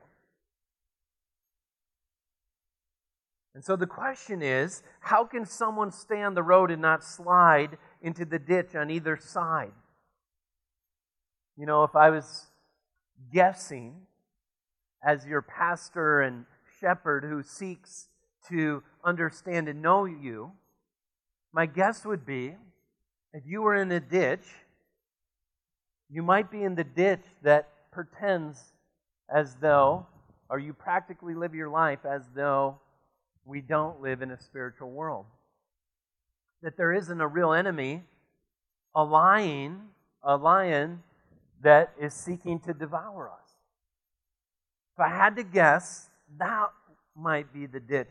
And 3.55 3.65
so 3.65 3.77
the 3.77 3.87
question 3.87 4.43
is 4.43 4.83
how 5.01 5.25
can 5.25 5.45
someone 5.45 5.91
stay 5.91 6.23
on 6.23 6.35
the 6.35 6.43
road 6.43 6.71
and 6.71 6.81
not 6.81 7.05
slide 7.05 7.77
into 8.01 8.25
the 8.25 8.39
ditch 8.39 8.75
on 8.75 8.91
either 8.91 9.17
side? 9.17 9.73
You 11.57 11.67
know, 11.67 11.85
if 11.85 11.95
I 11.95 12.11
was 12.11 12.47
guessing 13.33 14.07
as 15.05 15.27
your 15.27 15.43
pastor 15.43 16.23
and 16.23 16.47
shepherd 16.81 17.25
who 17.25 17.43
seeks 17.43 18.09
to 18.49 18.83
understand 19.05 19.69
and 19.69 19.83
know 19.83 20.05
you, 20.07 20.53
my 21.53 21.67
guess 21.67 22.05
would 22.05 22.25
be 22.25 22.55
if 23.35 23.45
you 23.47 23.63
were 23.63 23.75
in 23.75 23.93
a 23.93 24.01
ditch 24.01 24.47
you 26.13 26.23
might 26.23 26.51
be 26.51 26.63
in 26.63 26.75
the 26.75 26.85
ditch 26.85 27.25
that 27.43 27.71
pretends 27.91 28.75
as 29.35 29.55
though, 29.63 30.07
or 30.51 30.59
you 30.59 30.75
practically 30.75 31.35
live 31.35 31.55
your 31.55 31.71
life 31.71 32.01
as 32.05 32.21
though 32.37 32.79
we 33.45 33.61
don't 33.61 34.01
live 34.01 34.23
in 34.23 34.31
a 34.31 34.41
spiritual 34.41 34.91
world. 34.91 35.27
That 36.63 36.77
there 36.77 36.93
isn't 36.93 37.21
a 37.21 37.27
real 37.27 37.53
enemy, 37.53 38.05
a 38.95 39.05
lion, 39.05 39.81
a 40.23 40.37
lion 40.37 41.03
that 41.63 41.93
is 42.01 42.15
seeking 42.15 42.61
to 42.61 42.73
devour 42.73 43.31
us. 43.31 43.51
If 44.97 45.01
I 45.01 45.09
had 45.09 45.37
to 45.37 45.43
guess, 45.43 46.09
that 46.39 46.69
might 47.17 47.53
be 47.53 47.67
the 47.67 47.81
ditch 47.81 48.11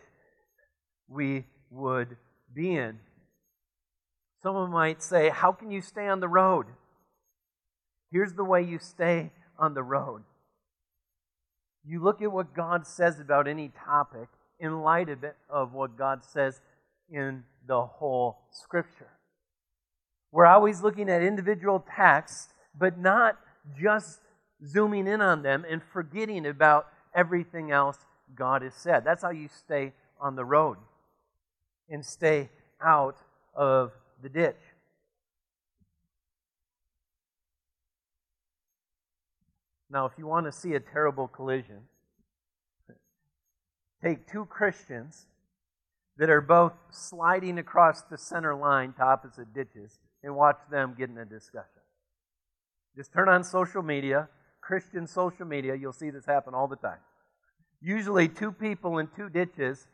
we 1.07 1.45
would 1.69 2.17
be 2.53 2.75
in. 2.75 2.99
Someone 4.43 4.71
might 4.71 5.01
say, 5.01 5.29
How 5.29 5.51
can 5.51 5.71
you 5.71 5.81
stay 5.81 6.07
on 6.07 6.19
the 6.19 6.27
road? 6.27 6.65
Here's 8.11 8.33
the 8.33 8.43
way 8.43 8.61
you 8.63 8.79
stay 8.79 9.31
on 9.57 9.73
the 9.73 9.83
road. 9.83 10.23
You 11.85 12.03
look 12.03 12.21
at 12.21 12.31
what 12.31 12.53
God 12.53 12.85
says 12.85 13.19
about 13.19 13.47
any 13.47 13.69
topic 13.69 14.27
in 14.61 14.81
light 14.81 15.09
of 15.09 15.23
it 15.23 15.35
of 15.49 15.73
what 15.73 15.97
God 15.97 16.23
says 16.23 16.61
in 17.09 17.43
the 17.67 17.81
whole 17.81 18.37
scripture. 18.51 19.09
We're 20.31 20.45
always 20.45 20.81
looking 20.81 21.09
at 21.09 21.21
individual 21.21 21.83
texts, 21.95 22.53
but 22.77 22.97
not 22.97 23.37
just 23.77 24.21
zooming 24.65 25.07
in 25.07 25.19
on 25.19 25.41
them 25.41 25.65
and 25.69 25.81
forgetting 25.91 26.45
about 26.45 26.87
everything 27.13 27.71
else 27.71 27.97
God 28.35 28.61
has 28.61 28.75
said. 28.75 29.03
That's 29.03 29.23
how 29.23 29.31
you 29.31 29.49
stay 29.49 29.93
on 30.19 30.35
the 30.35 30.45
road 30.45 30.77
and 31.89 32.05
stay 32.05 32.49
out 32.81 33.17
of 33.55 33.91
the 34.21 34.29
ditch. 34.29 34.55
Now, 39.89 40.05
if 40.05 40.13
you 40.17 40.25
want 40.25 40.45
to 40.45 40.53
see 40.53 40.73
a 40.75 40.79
terrible 40.79 41.27
collision, 41.27 41.79
take 44.03 44.27
two 44.27 44.45
Christians 44.45 45.27
that 46.17 46.29
are 46.29 46.41
both 46.41 46.73
sliding 46.91 47.57
across 47.57 48.01
the 48.03 48.17
center 48.17 48.55
line 48.55 48.93
to 48.93 49.03
opposite 49.03 49.53
ditches 49.53 49.99
and 50.23 50.35
watch 50.35 50.57
them 50.69 50.95
get 50.97 51.09
in 51.09 51.17
a 51.17 51.25
discussion. 51.25 51.81
Just 52.95 53.13
turn 53.13 53.29
on 53.29 53.43
social 53.43 53.81
media, 53.81 54.27
Christian 54.61 55.07
social 55.07 55.45
media, 55.45 55.75
you'll 55.75 55.93
see 55.93 56.09
this 56.09 56.25
happen 56.25 56.53
all 56.53 56.67
the 56.67 56.75
time. 56.75 56.99
Usually, 57.81 58.27
two 58.27 58.51
people 58.51 58.99
in 58.99 59.07
two 59.15 59.29
ditches 59.29 59.87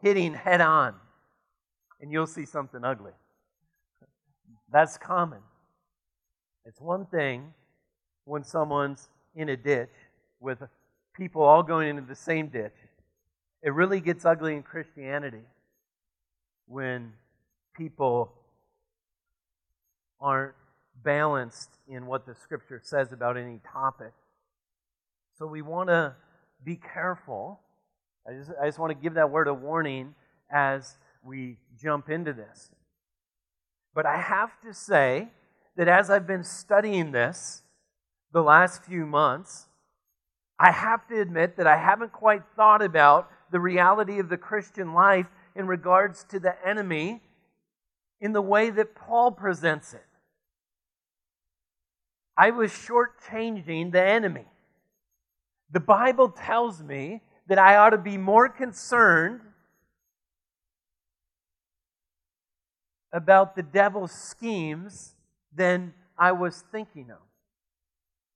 hitting 0.00 0.32
head 0.32 0.60
on, 0.60 0.94
and 2.00 2.10
you'll 2.10 2.26
see 2.26 2.46
something 2.46 2.82
ugly. 2.84 3.12
That's 4.72 4.96
common. 4.96 5.40
It's 6.64 6.80
one 6.80 7.06
thing 7.06 7.52
when 8.24 8.44
someone's 8.44 9.08
in 9.34 9.50
a 9.50 9.56
ditch 9.56 9.92
with 10.40 10.62
people 11.14 11.42
all 11.42 11.62
going 11.62 11.88
into 11.88 12.02
the 12.02 12.14
same 12.14 12.48
ditch. 12.48 12.72
It 13.64 13.72
really 13.72 14.00
gets 14.00 14.26
ugly 14.26 14.54
in 14.54 14.62
Christianity 14.62 15.46
when 16.66 17.14
people 17.74 18.34
aren't 20.20 20.54
balanced 21.02 21.70
in 21.88 22.04
what 22.04 22.26
the 22.26 22.34
scripture 22.34 22.80
says 22.84 23.10
about 23.10 23.38
any 23.38 23.60
topic. 23.72 24.12
So 25.38 25.46
we 25.46 25.62
want 25.62 25.88
to 25.88 26.14
be 26.62 26.76
careful. 26.76 27.60
I 28.28 28.34
just, 28.34 28.50
I 28.60 28.66
just 28.66 28.78
want 28.78 28.90
to 28.90 29.02
give 29.02 29.14
that 29.14 29.30
word 29.30 29.48
of 29.48 29.62
warning 29.62 30.14
as 30.50 30.98
we 31.24 31.56
jump 31.80 32.10
into 32.10 32.34
this. 32.34 32.70
But 33.94 34.04
I 34.04 34.18
have 34.18 34.50
to 34.66 34.74
say 34.74 35.28
that 35.76 35.88
as 35.88 36.10
I've 36.10 36.26
been 36.26 36.44
studying 36.44 37.12
this, 37.12 37.62
the 38.30 38.42
last 38.42 38.84
few 38.84 39.06
months, 39.06 39.68
I 40.58 40.70
have 40.70 41.08
to 41.08 41.18
admit 41.18 41.56
that 41.56 41.66
I 41.66 41.78
haven't 41.78 42.12
quite 42.12 42.42
thought 42.56 42.82
about 42.82 43.30
the 43.54 43.60
reality 43.60 44.18
of 44.18 44.28
the 44.28 44.36
Christian 44.36 44.94
life 44.94 45.28
in 45.54 45.68
regards 45.68 46.24
to 46.24 46.40
the 46.40 46.56
enemy 46.66 47.22
in 48.20 48.32
the 48.32 48.42
way 48.42 48.68
that 48.68 48.96
Paul 48.96 49.30
presents 49.30 49.94
it. 49.94 50.04
I 52.36 52.50
was 52.50 52.72
shortchanging 52.72 53.92
the 53.92 54.02
enemy. 54.02 54.46
The 55.70 55.78
Bible 55.78 56.30
tells 56.30 56.82
me 56.82 57.20
that 57.46 57.60
I 57.60 57.76
ought 57.76 57.90
to 57.90 57.96
be 57.96 58.18
more 58.18 58.48
concerned 58.48 59.40
about 63.12 63.54
the 63.54 63.62
devil's 63.62 64.10
schemes 64.10 65.14
than 65.54 65.94
I 66.18 66.32
was 66.32 66.64
thinking 66.72 67.08
of. 67.12 67.22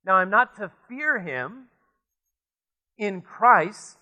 Now, 0.04 0.14
I'm 0.14 0.31
not 0.31 0.54
to 0.59 0.70
fear 0.88 1.18
him 1.18 1.64
in 2.96 3.20
Christ. 3.20 3.97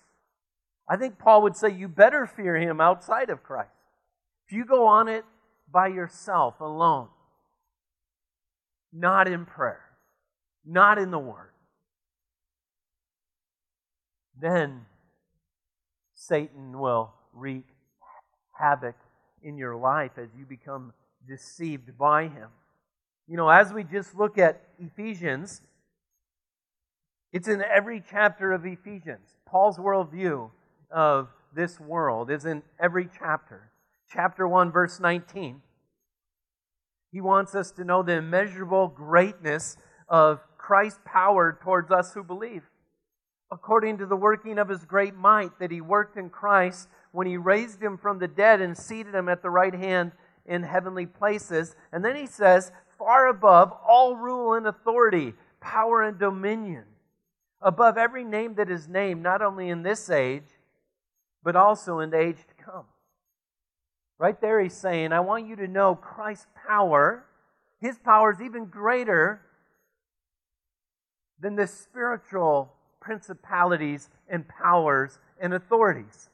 I 0.89 0.95
think 0.95 1.19
Paul 1.19 1.41
would 1.43 1.55
say 1.55 1.69
you 1.69 1.87
better 1.87 2.25
fear 2.25 2.55
him 2.55 2.79
outside 2.79 3.29
of 3.29 3.43
Christ. 3.43 3.71
If 4.47 4.53
you 4.53 4.65
go 4.65 4.87
on 4.87 5.09
it 5.09 5.25
by 5.71 5.87
yourself, 5.87 6.61
alone, 6.61 7.09
not 8.93 9.27
in 9.27 9.45
prayer, 9.45 9.81
not 10.65 10.97
in 10.97 11.11
the 11.11 11.19
Word, 11.19 11.51
then 14.39 14.85
Satan 16.15 16.79
will 16.79 17.13
wreak 17.33 17.65
havoc 18.57 18.95
in 19.43 19.57
your 19.57 19.75
life 19.75 20.11
as 20.17 20.29
you 20.37 20.45
become 20.45 20.93
deceived 21.27 21.97
by 21.97 22.23
him. 22.23 22.49
You 23.27 23.35
know, 23.35 23.49
as 23.49 23.73
we 23.73 23.83
just 23.83 24.15
look 24.15 24.37
at 24.37 24.61
Ephesians, 24.79 25.61
it's 27.33 27.47
in 27.47 27.61
every 27.61 28.01
chapter 28.09 28.53
of 28.53 28.65
Ephesians. 28.65 29.35
Paul's 29.45 29.77
worldview 29.77 30.49
of 30.91 31.29
this 31.53 31.79
world 31.79 32.29
is 32.29 32.45
in 32.45 32.63
every 32.79 33.09
chapter. 33.17 33.71
Chapter 34.11 34.47
1, 34.47 34.71
verse 34.71 34.99
19. 34.99 35.61
He 37.11 37.21
wants 37.21 37.55
us 37.55 37.71
to 37.71 37.83
know 37.83 38.03
the 38.03 38.13
immeasurable 38.13 38.87
greatness 38.87 39.77
of 40.07 40.39
Christ's 40.57 40.99
power 41.05 41.57
towards 41.61 41.91
us 41.91 42.13
who 42.13 42.23
believe. 42.23 42.63
According 43.51 43.97
to 43.99 44.05
the 44.05 44.15
working 44.15 44.59
of 44.59 44.69
his 44.69 44.83
great 44.83 45.15
might 45.15 45.57
that 45.59 45.71
he 45.71 45.79
worked 45.79 46.17
in 46.17 46.29
Christ 46.29 46.89
when 47.11 47.27
he 47.27 47.37
raised 47.37 47.81
him 47.81 47.97
from 47.97 48.19
the 48.19 48.27
dead 48.27 48.59
and 48.59 48.77
seated 48.77 49.15
him 49.15 49.29
at 49.29 49.41
the 49.41 49.49
right 49.49 49.73
hand 49.73 50.11
in 50.45 50.63
heavenly 50.63 51.05
places. 51.05 51.75
And 51.91 52.03
then 52.03 52.15
he 52.15 52.27
says, 52.27 52.71
far 52.97 53.27
above 53.27 53.71
all 53.87 54.15
rule 54.15 54.53
and 54.53 54.67
authority, 54.67 55.33
power 55.61 56.03
and 56.03 56.19
dominion, 56.19 56.83
above 57.61 57.97
every 57.97 58.23
name 58.23 58.55
that 58.55 58.69
is 58.69 58.87
named, 58.87 59.23
not 59.23 59.41
only 59.41 59.69
in 59.69 59.83
this 59.83 60.09
age, 60.09 60.43
but 61.47 61.55
also 61.55 61.99
in 61.99 62.09
the 62.09 62.19
age 62.19 62.35
to 62.35 62.61
come. 62.61 62.83
Right 64.19 64.35
there, 64.41 64.59
he's 64.59 64.75
saying, 64.75 65.13
I 65.13 65.21
want 65.21 65.47
you 65.47 65.55
to 65.55 65.67
know 65.69 65.95
Christ's 65.95 66.47
power. 66.67 67.23
His 67.79 67.97
power 67.99 68.33
is 68.33 68.41
even 68.41 68.65
greater 68.65 69.39
than 71.39 71.55
the 71.55 71.65
spiritual 71.65 72.73
principalities 72.99 74.09
and 74.27 74.43
powers 74.45 75.19
and 75.39 75.53
authorities 75.53 76.27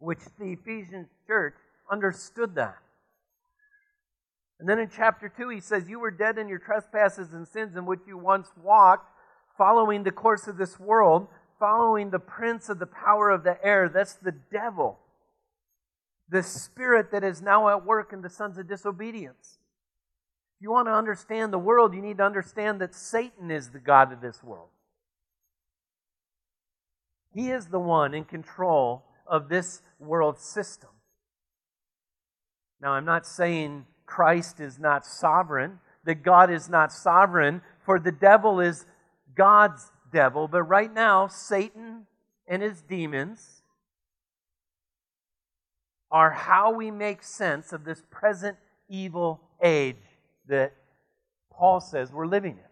which 0.00 0.18
the 0.40 0.56
Ephesian 0.60 1.06
church 1.28 1.54
understood 1.88 2.56
that. 2.56 2.78
And 4.58 4.68
then 4.68 4.80
in 4.80 4.90
chapter 4.90 5.28
2, 5.28 5.48
he 5.50 5.60
says, 5.60 5.88
You 5.88 6.00
were 6.00 6.10
dead 6.10 6.38
in 6.38 6.48
your 6.48 6.58
trespasses 6.58 7.32
and 7.32 7.46
sins 7.46 7.76
in 7.76 7.86
which 7.86 8.00
you 8.04 8.18
once 8.18 8.48
walked, 8.60 9.12
following 9.56 10.02
the 10.02 10.10
course 10.10 10.48
of 10.48 10.56
this 10.56 10.80
world, 10.80 11.28
following 11.58 12.10
the 12.10 12.18
prince 12.18 12.68
of 12.68 12.78
the 12.78 12.86
power 12.86 13.30
of 13.30 13.44
the 13.44 13.62
air. 13.64 13.88
That's 13.88 14.14
the 14.14 14.34
devil, 14.52 14.98
the 16.28 16.42
spirit 16.42 17.10
that 17.12 17.24
is 17.24 17.42
now 17.42 17.68
at 17.68 17.84
work 17.84 18.12
in 18.12 18.22
the 18.22 18.30
sons 18.30 18.58
of 18.58 18.68
disobedience. 18.68 19.58
If 20.58 20.62
you 20.62 20.70
want 20.70 20.88
to 20.88 20.92
understand 20.92 21.52
the 21.52 21.58
world, 21.58 21.94
you 21.94 22.02
need 22.02 22.18
to 22.18 22.24
understand 22.24 22.80
that 22.80 22.94
Satan 22.94 23.50
is 23.50 23.70
the 23.70 23.78
God 23.78 24.12
of 24.12 24.20
this 24.20 24.42
world. 24.42 24.68
He 27.34 27.50
is 27.50 27.66
the 27.66 27.78
one 27.78 28.14
in 28.14 28.24
control 28.24 29.04
of 29.26 29.48
this 29.48 29.82
world 30.00 30.38
system. 30.38 30.90
Now, 32.80 32.92
I'm 32.92 33.04
not 33.04 33.26
saying 33.26 33.86
Christ 34.06 34.60
is 34.60 34.78
not 34.78 35.04
sovereign, 35.04 35.78
that 36.04 36.22
God 36.22 36.50
is 36.50 36.68
not 36.68 36.92
sovereign, 36.92 37.62
for 37.84 38.00
the 38.00 38.12
devil 38.12 38.60
is 38.60 38.86
God's 39.36 39.90
devil. 40.12 40.48
But 40.48 40.62
right 40.62 40.92
now, 40.92 41.26
Satan 41.26 42.06
and 42.46 42.62
his 42.62 42.80
demons 42.80 43.62
are 46.10 46.30
how 46.30 46.72
we 46.72 46.90
make 46.90 47.22
sense 47.22 47.72
of 47.72 47.84
this 47.84 48.02
present 48.10 48.56
evil 48.88 49.40
age 49.62 49.96
that 50.48 50.72
Paul 51.52 51.80
says 51.80 52.12
we're 52.12 52.26
living 52.26 52.52
in. 52.52 52.64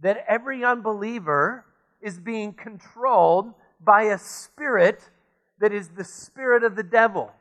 That 0.00 0.24
every 0.28 0.64
unbeliever 0.64 1.64
is 2.00 2.20
being 2.20 2.52
controlled 2.52 3.52
by 3.80 4.02
a 4.02 4.18
spirit 4.18 5.10
that 5.58 5.72
is 5.72 5.88
the 5.88 6.04
spirit 6.04 6.62
of 6.62 6.76
the 6.76 6.82
devil. 6.82 7.32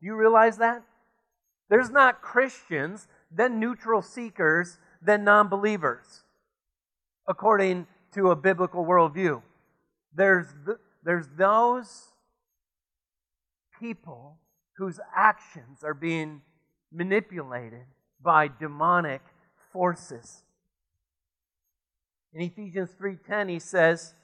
Do 0.00 0.06
you 0.06 0.14
realize 0.14 0.58
that? 0.58 0.82
There's 1.68 1.90
not 1.90 2.22
Christians, 2.22 3.08
then 3.30 3.58
neutral 3.58 4.02
seekers, 4.02 4.78
then 5.02 5.24
non 5.24 5.48
believers, 5.48 6.23
according 7.26 7.86
to 8.12 8.30
a 8.30 8.36
biblical 8.36 8.84
worldview. 8.84 9.42
There's, 10.14 10.46
the, 10.64 10.78
there's 11.02 11.28
those 11.36 12.12
people 13.80 14.38
whose 14.76 15.00
actions 15.14 15.82
are 15.82 15.94
being 15.94 16.42
manipulated 16.92 17.86
by 18.22 18.48
demonic 18.48 19.22
forces. 19.72 20.42
In 22.32 22.40
Ephesians 22.40 22.90
3:10 23.00 23.50
he 23.50 23.58
says 23.58 24.14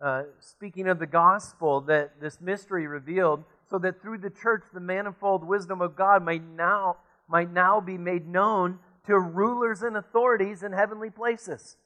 uh, 0.00 0.22
speaking 0.38 0.88
of 0.88 0.98
the 0.98 1.06
gospel, 1.06 1.82
that 1.82 2.18
this 2.20 2.40
mystery 2.40 2.86
revealed, 2.86 3.44
so 3.68 3.78
that 3.78 4.00
through 4.00 4.16
the 4.16 4.30
church 4.30 4.64
the 4.72 4.80
manifold 4.80 5.44
wisdom 5.44 5.82
of 5.82 5.94
God 5.94 6.24
might 6.24 6.42
now, 6.42 6.96
might 7.28 7.52
now 7.52 7.80
be 7.80 7.98
made 7.98 8.26
known 8.26 8.78
to 9.06 9.18
rulers 9.18 9.82
and 9.82 9.96
authorities 9.96 10.62
in 10.62 10.72
heavenly 10.72 11.10
places. 11.10 11.76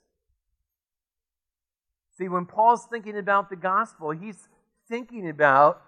See, 2.16 2.29
when 2.29 2.46
Paul's 2.46 2.87
thinking 2.87 3.18
about 3.18 3.50
the 3.50 3.57
gospel, 3.57 4.11
he's 4.11 4.48
thinking 4.88 5.29
about 5.29 5.83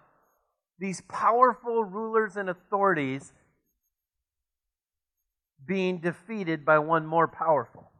these 0.78 1.00
powerful 1.02 1.84
rulers 1.84 2.36
and 2.36 2.50
authorities 2.50 3.32
being 5.64 5.98
defeated 5.98 6.64
by 6.64 6.78
one 6.78 7.06
more 7.06 7.28
powerful. 7.28 7.90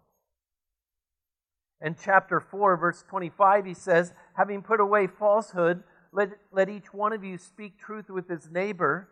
In 1.80 1.96
chapter 2.02 2.40
4, 2.40 2.76
verse 2.76 3.04
25, 3.08 3.66
he 3.66 3.74
says, 3.74 4.12
Having 4.34 4.62
put 4.62 4.80
away 4.80 5.06
falsehood, 5.06 5.82
let, 6.12 6.30
let 6.52 6.68
each 6.68 6.92
one 6.92 7.12
of 7.12 7.22
you 7.22 7.38
speak 7.38 7.78
truth 7.78 8.08
with 8.08 8.28
his 8.28 8.50
neighbor, 8.50 9.08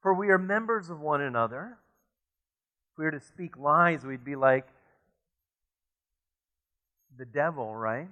for 0.00 0.14
we 0.14 0.30
are 0.30 0.38
members 0.38 0.90
of 0.90 1.00
one 1.00 1.20
another. 1.20 1.78
We 2.98 3.04
were 3.04 3.12
to 3.12 3.20
speak 3.20 3.56
lies, 3.56 4.04
we'd 4.04 4.24
be 4.24 4.36
like 4.36 4.66
the 7.16 7.24
devil, 7.24 7.74
right? 7.74 8.08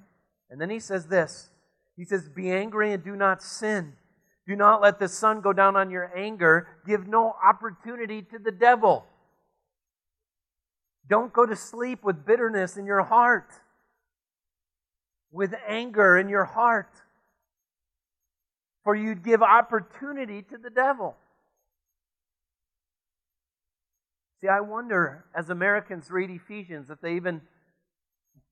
And 0.48 0.60
then 0.60 0.70
he 0.70 0.78
says 0.78 1.08
this 1.08 1.50
He 1.96 2.04
says, 2.04 2.28
Be 2.28 2.50
angry 2.50 2.92
and 2.92 3.04
do 3.04 3.16
not 3.16 3.42
sin. 3.42 3.94
Do 4.46 4.54
not 4.54 4.80
let 4.80 5.00
the 5.00 5.08
sun 5.08 5.40
go 5.40 5.52
down 5.52 5.76
on 5.76 5.90
your 5.90 6.16
anger. 6.16 6.68
Give 6.86 7.08
no 7.08 7.34
opportunity 7.44 8.22
to 8.22 8.38
the 8.38 8.52
devil. 8.52 9.04
Don't 11.08 11.32
go 11.32 11.44
to 11.44 11.56
sleep 11.56 12.04
with 12.04 12.24
bitterness 12.24 12.76
in 12.76 12.86
your 12.86 13.02
heart 13.02 13.50
with 15.36 15.54
anger 15.68 16.16
in 16.16 16.28
your 16.28 16.44
heart. 16.44 16.90
For 18.84 18.94
you'd 18.96 19.22
give 19.22 19.42
opportunity 19.42 20.42
to 20.42 20.56
the 20.56 20.70
devil. 20.70 21.16
See, 24.40 24.48
I 24.48 24.60
wonder 24.60 25.24
as 25.34 25.50
Americans 25.50 26.10
read 26.10 26.30
Ephesians 26.30 26.90
if 26.90 27.00
they 27.00 27.16
even 27.16 27.42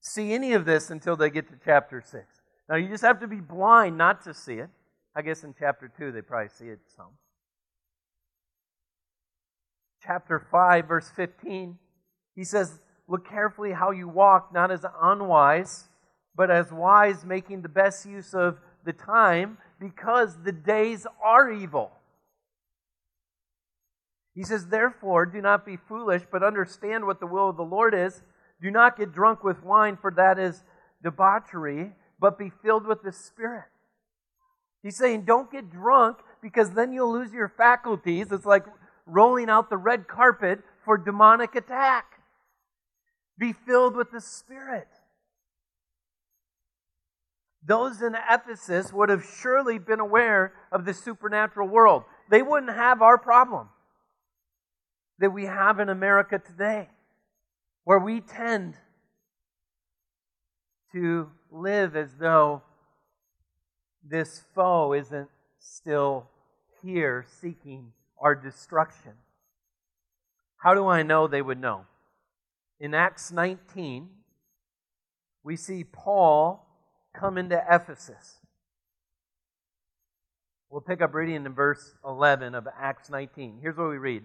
see 0.01 0.33
any 0.33 0.53
of 0.53 0.65
this 0.65 0.91
until 0.91 1.17
they 1.17 1.31
get 1.31 1.49
to 1.49 1.55
chapter 1.65 2.01
6. 2.01 2.25
Now, 2.69 2.77
you 2.77 2.89
just 2.89 3.03
have 3.03 3.21
to 3.21 3.27
be 3.27 3.41
blind 3.41 3.99
not 3.99 4.25
to 4.25 4.33
see 4.33 4.55
it. 4.55 4.71
I 5.15 5.23
guess 5.23 5.45
in 5.45 5.55
chapter 5.59 5.93
2 5.97 6.13
they 6.13 6.23
probably 6.23 6.49
see 6.49 6.67
it 6.67 6.81
some. 6.97 7.13
Chapter 10.03 10.47
5, 10.51 10.89
verse 10.89 11.11
15, 11.15 11.79
he 12.35 12.45
says, 12.45 12.81
Look 13.07 13.29
carefully 13.29 13.73
how 13.73 13.91
you 13.91 14.09
walk, 14.09 14.53
not 14.53 14.71
as 14.71 14.85
unwise 15.03 15.89
but 16.37 16.51
as 16.51 16.73
wise, 16.73 17.25
making 17.25 17.63
the 17.63 17.69
best 17.69 18.07
use 18.07 18.35
of 18.35 18.59
the 18.85 18.93
time 18.93 19.59
because 19.81 20.37
the 20.43 20.53
days 20.53 21.07
are 21.23 21.51
evil. 21.51 21.93
He 24.35 24.43
says, 24.43 24.67
Therefore, 24.67 25.27
do 25.27 25.41
not 25.41 25.65
be 25.65 25.77
foolish, 25.77 26.23
but 26.31 26.43
understand 26.43 27.07
what 27.07 27.21
the 27.21 27.27
will 27.27 27.51
of 27.51 27.57
the 27.57 27.63
Lord 27.63 27.95
is. 27.95 28.23
Do 28.61 28.71
not 28.71 28.97
get 28.99 29.13
drunk 29.13 29.45
with 29.45 29.63
wine, 29.63 29.97
for 30.01 30.11
that 30.13 30.39
is 30.39 30.63
debauchery, 31.03 31.93
but 32.19 32.39
be 32.39 32.51
filled 32.63 32.87
with 32.87 33.03
the 33.03 33.13
Spirit. 33.13 33.65
He's 34.83 34.97
saying, 34.97 35.25
Don't 35.25 35.51
get 35.51 35.71
drunk 35.71 36.19
because 36.43 36.71
then 36.71 36.93
you'll 36.93 37.13
lose 37.13 37.33
your 37.33 37.49
faculties. 37.49 38.33
It's 38.33 38.47
like 38.47 38.65
rolling 39.07 39.49
out 39.49 39.71
the 39.71 39.77
red 39.77 40.09
carpet 40.09 40.61
for 40.85 40.99
demonic 40.99 41.55
attack. 41.55 42.07
Be 43.39 43.53
filled 43.53 43.97
with 43.97 44.11
the 44.11 44.21
Spirit 44.21 44.89
those 47.67 48.03
in 48.03 48.15
Ephesus 48.31 48.93
would 48.93 49.09
have 49.09 49.25
surely 49.41 49.79
been 49.79 50.01
aware 50.01 50.53
of 50.71 50.85
the 50.85 50.93
supernatural 50.95 51.69
world. 51.69 52.05
they 52.31 52.43
wouldn't 52.43 52.75
have 52.75 53.03
our 53.03 53.19
problem 53.19 53.69
that 55.19 55.31
we 55.31 55.45
have 55.45 55.81
in 55.81 55.89
America 55.89 56.39
today, 56.39 56.89
where 57.85 57.99
we 57.99 58.21
tend 58.21 58.75
to 60.93 61.29
live 61.51 61.97
as 61.97 62.11
though 62.19 62.63
this 64.03 64.43
foe 64.55 64.93
isn't 64.93 65.29
still 65.59 66.29
here 66.83 67.25
seeking 67.41 67.93
our 68.21 68.35
destruction. 68.35 69.13
How 70.57 70.75
do 70.75 70.87
I 70.87 71.03
know 71.03 71.27
they 71.27 71.43
would 71.43 71.61
know? 71.61 71.87
In 72.81 72.95
Acts 72.95 73.31
19, 73.31 74.09
we 75.43 75.57
see 75.57 75.85
Paul 75.85 76.67
come 77.15 77.39
into 77.39 77.63
Ephesus. 77.71 78.39
We'll 80.71 80.81
pick 80.81 81.01
up 81.01 81.15
reading 81.15 81.47
in 81.47 81.55
verse 81.55 81.95
11 82.05 82.55
of 82.55 82.67
Acts 82.79 83.09
19. 83.09 83.59
Here's 83.63 83.77
what 83.77 83.91
we 83.91 83.99
read 83.99 84.25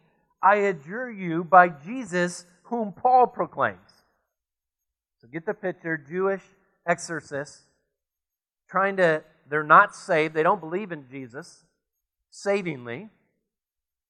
I 0.41 0.55
adjure 0.55 1.11
you 1.11 1.43
by 1.43 1.69
Jesus 1.69 2.45
whom 2.63 2.93
Paul 2.93 3.27
proclaims. 3.27 3.77
So 5.19 5.27
get 5.27 5.45
the 5.45 5.53
picture 5.53 5.97
Jewish 5.97 6.41
exorcists 6.87 7.61
trying 8.69 8.97
to, 8.97 9.23
they're 9.49 9.63
not 9.63 9.95
saved, 9.95 10.33
they 10.33 10.43
don't 10.43 10.61
believe 10.61 10.91
in 10.91 11.05
Jesus 11.09 11.65
savingly, 12.31 13.09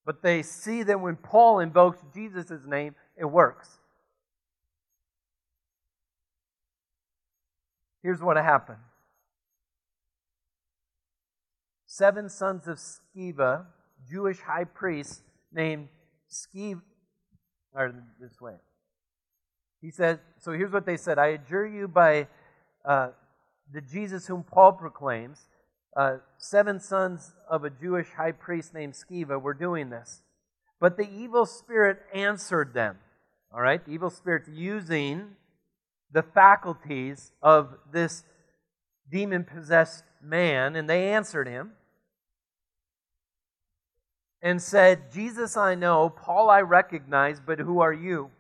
but 0.06 0.22
they 0.22 0.42
see 0.42 0.84
that 0.84 1.02
when 1.02 1.16
Paul 1.16 1.60
invokes 1.60 2.00
Jesus' 2.14 2.66
name, 2.66 2.96
it 3.18 3.26
works. 3.26 3.80
Here's 8.04 8.22
what 8.22 8.38
happened 8.38 8.80
seven 11.86 12.30
sons 12.30 12.68
of 12.68 12.78
Sceva, 12.78 13.66
Jewish 14.10 14.40
high 14.40 14.64
priests 14.64 15.22
named 15.52 15.90
Sceva, 16.32 16.82
or 17.74 17.94
this 18.20 18.40
way. 18.40 18.56
He 19.82 19.92
said, 19.92 20.20
so 20.40 20.52
here's 20.52 20.72
what 20.72 20.86
they 20.86 20.98
said 20.98 21.18
I 21.20 21.28
adjure 21.28 21.68
you 21.68 21.88
by 21.88 22.28
uh, 22.86 23.10
the 23.72 23.82
Jesus 23.82 24.28
whom 24.28 24.44
Paul 24.44 24.74
proclaims. 24.74 25.48
Uh, 25.96 26.18
seven 26.38 26.80
sons 26.80 27.34
of 27.50 27.66
a 27.66 27.70
Jewish 27.70 28.08
high 28.16 28.32
priest 28.32 28.74
named 28.74 28.94
Sceva 28.94 29.42
were 29.42 29.54
doing 29.54 29.90
this. 29.90 30.22
But 30.80 30.98
the 30.98 31.10
evil 31.10 31.46
spirit 31.46 32.00
answered 32.14 32.74
them. 32.74 32.98
All 33.54 33.62
right? 33.62 33.84
The 33.86 33.92
evil 33.92 34.10
spirit's 34.10 34.48
using 34.48 35.36
the 36.12 36.24
faculties 36.24 37.34
of 37.42 37.76
this 37.92 38.24
demon 39.12 39.44
possessed 39.44 40.04
man, 40.24 40.76
and 40.76 40.90
they 40.90 41.12
answered 41.12 41.48
him 41.48 41.72
and 44.42 44.62
said, 44.62 45.12
Jesus 45.12 45.56
I 45.56 45.76
know, 45.76 46.10
Paul 46.10 46.50
I 46.50 46.62
recognize, 46.62 47.40
but 47.40 47.60
who 47.60 47.80
are 47.80 47.94
you? 47.94 48.32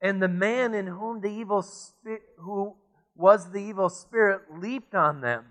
And 0.00 0.22
the 0.22 0.28
man 0.28 0.74
in 0.74 0.86
whom 0.86 1.20
the 1.20 1.30
evil 1.30 1.62
spirit, 1.62 2.22
who 2.38 2.74
was 3.14 3.50
the 3.50 3.58
evil 3.58 3.88
spirit, 3.88 4.42
leaped 4.58 4.94
on 4.94 5.22
them 5.22 5.46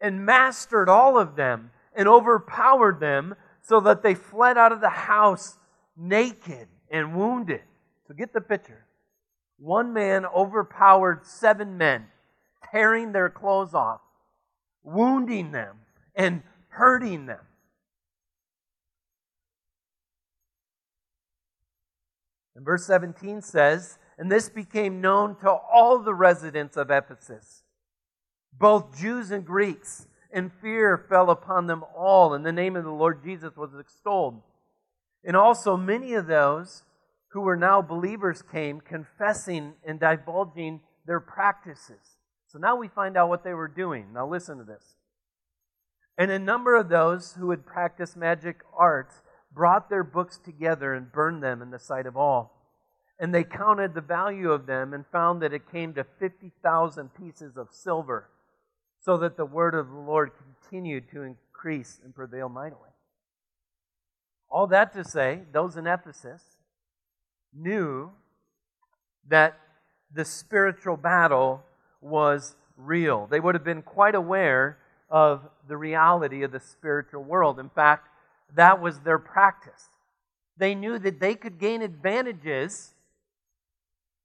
and 0.00 0.26
mastered 0.26 0.88
all 0.88 1.18
of 1.18 1.36
them 1.36 1.70
and 1.94 2.06
overpowered 2.06 3.00
them 3.00 3.34
so 3.62 3.80
that 3.80 4.02
they 4.02 4.14
fled 4.14 4.58
out 4.58 4.72
of 4.72 4.80
the 4.80 4.88
house 4.90 5.56
naked 5.96 6.68
and 6.90 7.16
wounded. 7.16 7.62
So 8.06 8.14
get 8.14 8.32
the 8.32 8.40
picture. 8.40 8.84
One 9.58 9.92
man 9.92 10.26
overpowered 10.26 11.24
seven 11.24 11.78
men, 11.78 12.06
tearing 12.70 13.12
their 13.12 13.30
clothes 13.30 13.74
off, 13.74 14.00
wounding 14.82 15.52
them, 15.52 15.76
and 16.14 16.42
hurting 16.68 17.26
them. 17.26 17.38
And 22.54 22.64
verse 22.64 22.86
17 22.86 23.42
says, 23.42 23.98
And 24.18 24.30
this 24.30 24.48
became 24.48 25.00
known 25.00 25.36
to 25.40 25.50
all 25.50 25.98
the 25.98 26.14
residents 26.14 26.76
of 26.76 26.90
Ephesus, 26.90 27.62
both 28.52 28.98
Jews 28.98 29.30
and 29.30 29.44
Greeks, 29.44 30.06
and 30.32 30.50
fear 30.52 31.06
fell 31.08 31.30
upon 31.30 31.66
them 31.66 31.84
all, 31.96 32.32
and 32.32 32.44
the 32.44 32.52
name 32.52 32.76
of 32.76 32.84
the 32.84 32.90
Lord 32.90 33.22
Jesus 33.22 33.56
was 33.56 33.70
extolled. 33.78 34.42
And 35.24 35.36
also 35.36 35.76
many 35.76 36.14
of 36.14 36.26
those 36.26 36.84
who 37.32 37.42
were 37.42 37.56
now 37.56 37.80
believers 37.82 38.42
came, 38.42 38.80
confessing 38.80 39.74
and 39.86 40.00
divulging 40.00 40.80
their 41.06 41.20
practices. 41.20 42.18
So 42.46 42.58
now 42.58 42.76
we 42.76 42.88
find 42.88 43.16
out 43.16 43.28
what 43.28 43.44
they 43.44 43.54
were 43.54 43.68
doing. 43.68 44.12
Now 44.12 44.28
listen 44.28 44.58
to 44.58 44.64
this. 44.64 44.96
And 46.18 46.30
a 46.30 46.38
number 46.38 46.76
of 46.76 46.88
those 46.88 47.34
who 47.38 47.50
had 47.50 47.64
practiced 47.64 48.16
magic 48.16 48.60
arts 48.76 49.22
brought 49.54 49.90
their 49.90 50.04
books 50.04 50.38
together 50.38 50.94
and 50.94 51.12
burned 51.12 51.42
them 51.42 51.62
in 51.62 51.70
the 51.70 51.78
sight 51.78 52.06
of 52.06 52.16
all. 52.16 52.58
And 53.18 53.34
they 53.34 53.44
counted 53.44 53.94
the 53.94 54.00
value 54.00 54.50
of 54.50 54.66
them 54.66 54.92
and 54.92 55.04
found 55.12 55.42
that 55.42 55.52
it 55.52 55.70
came 55.70 55.94
to 55.94 56.04
50,000 56.18 57.10
pieces 57.14 57.56
of 57.56 57.68
silver, 57.70 58.28
so 59.00 59.16
that 59.18 59.36
the 59.36 59.44
word 59.44 59.74
of 59.74 59.88
the 59.88 59.98
Lord 59.98 60.30
continued 60.36 61.10
to 61.10 61.22
increase 61.22 62.00
and 62.04 62.14
prevail 62.14 62.48
mightily. 62.48 62.90
All 64.50 64.66
that 64.68 64.92
to 64.94 65.04
say, 65.04 65.42
those 65.52 65.76
in 65.76 65.86
Ephesus 65.86 66.42
knew 67.54 68.10
that 69.28 69.58
the 70.12 70.24
spiritual 70.24 70.96
battle 70.96 71.62
was 72.00 72.56
real. 72.76 73.26
They 73.26 73.40
would 73.40 73.54
have 73.54 73.64
been 73.64 73.82
quite 73.82 74.14
aware 74.14 74.78
of 75.08 75.42
the 75.68 75.76
reality 75.76 76.42
of 76.42 76.52
the 76.52 76.60
spiritual 76.60 77.22
world. 77.22 77.58
In 77.58 77.70
fact, 77.70 78.08
that 78.54 78.80
was 78.80 79.00
their 79.00 79.18
practice. 79.18 79.88
They 80.56 80.74
knew 80.74 80.98
that 80.98 81.20
they 81.20 81.34
could 81.34 81.58
gain 81.58 81.82
advantages 81.82 82.94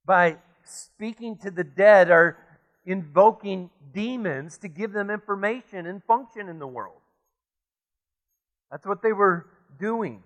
by 0.06 0.38
speaking 0.64 1.38
to 1.38 1.52
the 1.52 1.64
dead 1.64 2.10
or 2.10 2.38
invoking 2.86 3.70
demons 3.94 4.58
to 4.60 4.68
give 4.68 4.92
them 4.94 5.10
information 5.10 5.86
and 5.86 6.04
function 6.04 6.50
in 6.50 6.60
the 6.60 6.68
world. 6.68 7.02
That's 8.72 8.86
what 8.86 9.02
they 9.02 9.14
were 9.14 9.48
doing. 9.80 10.24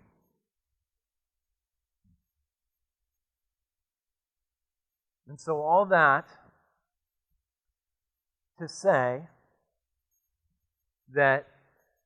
And 5.27 5.39
so, 5.39 5.61
all 5.61 5.85
that 5.85 6.27
to 8.59 8.67
say 8.67 9.21
that 11.13 11.47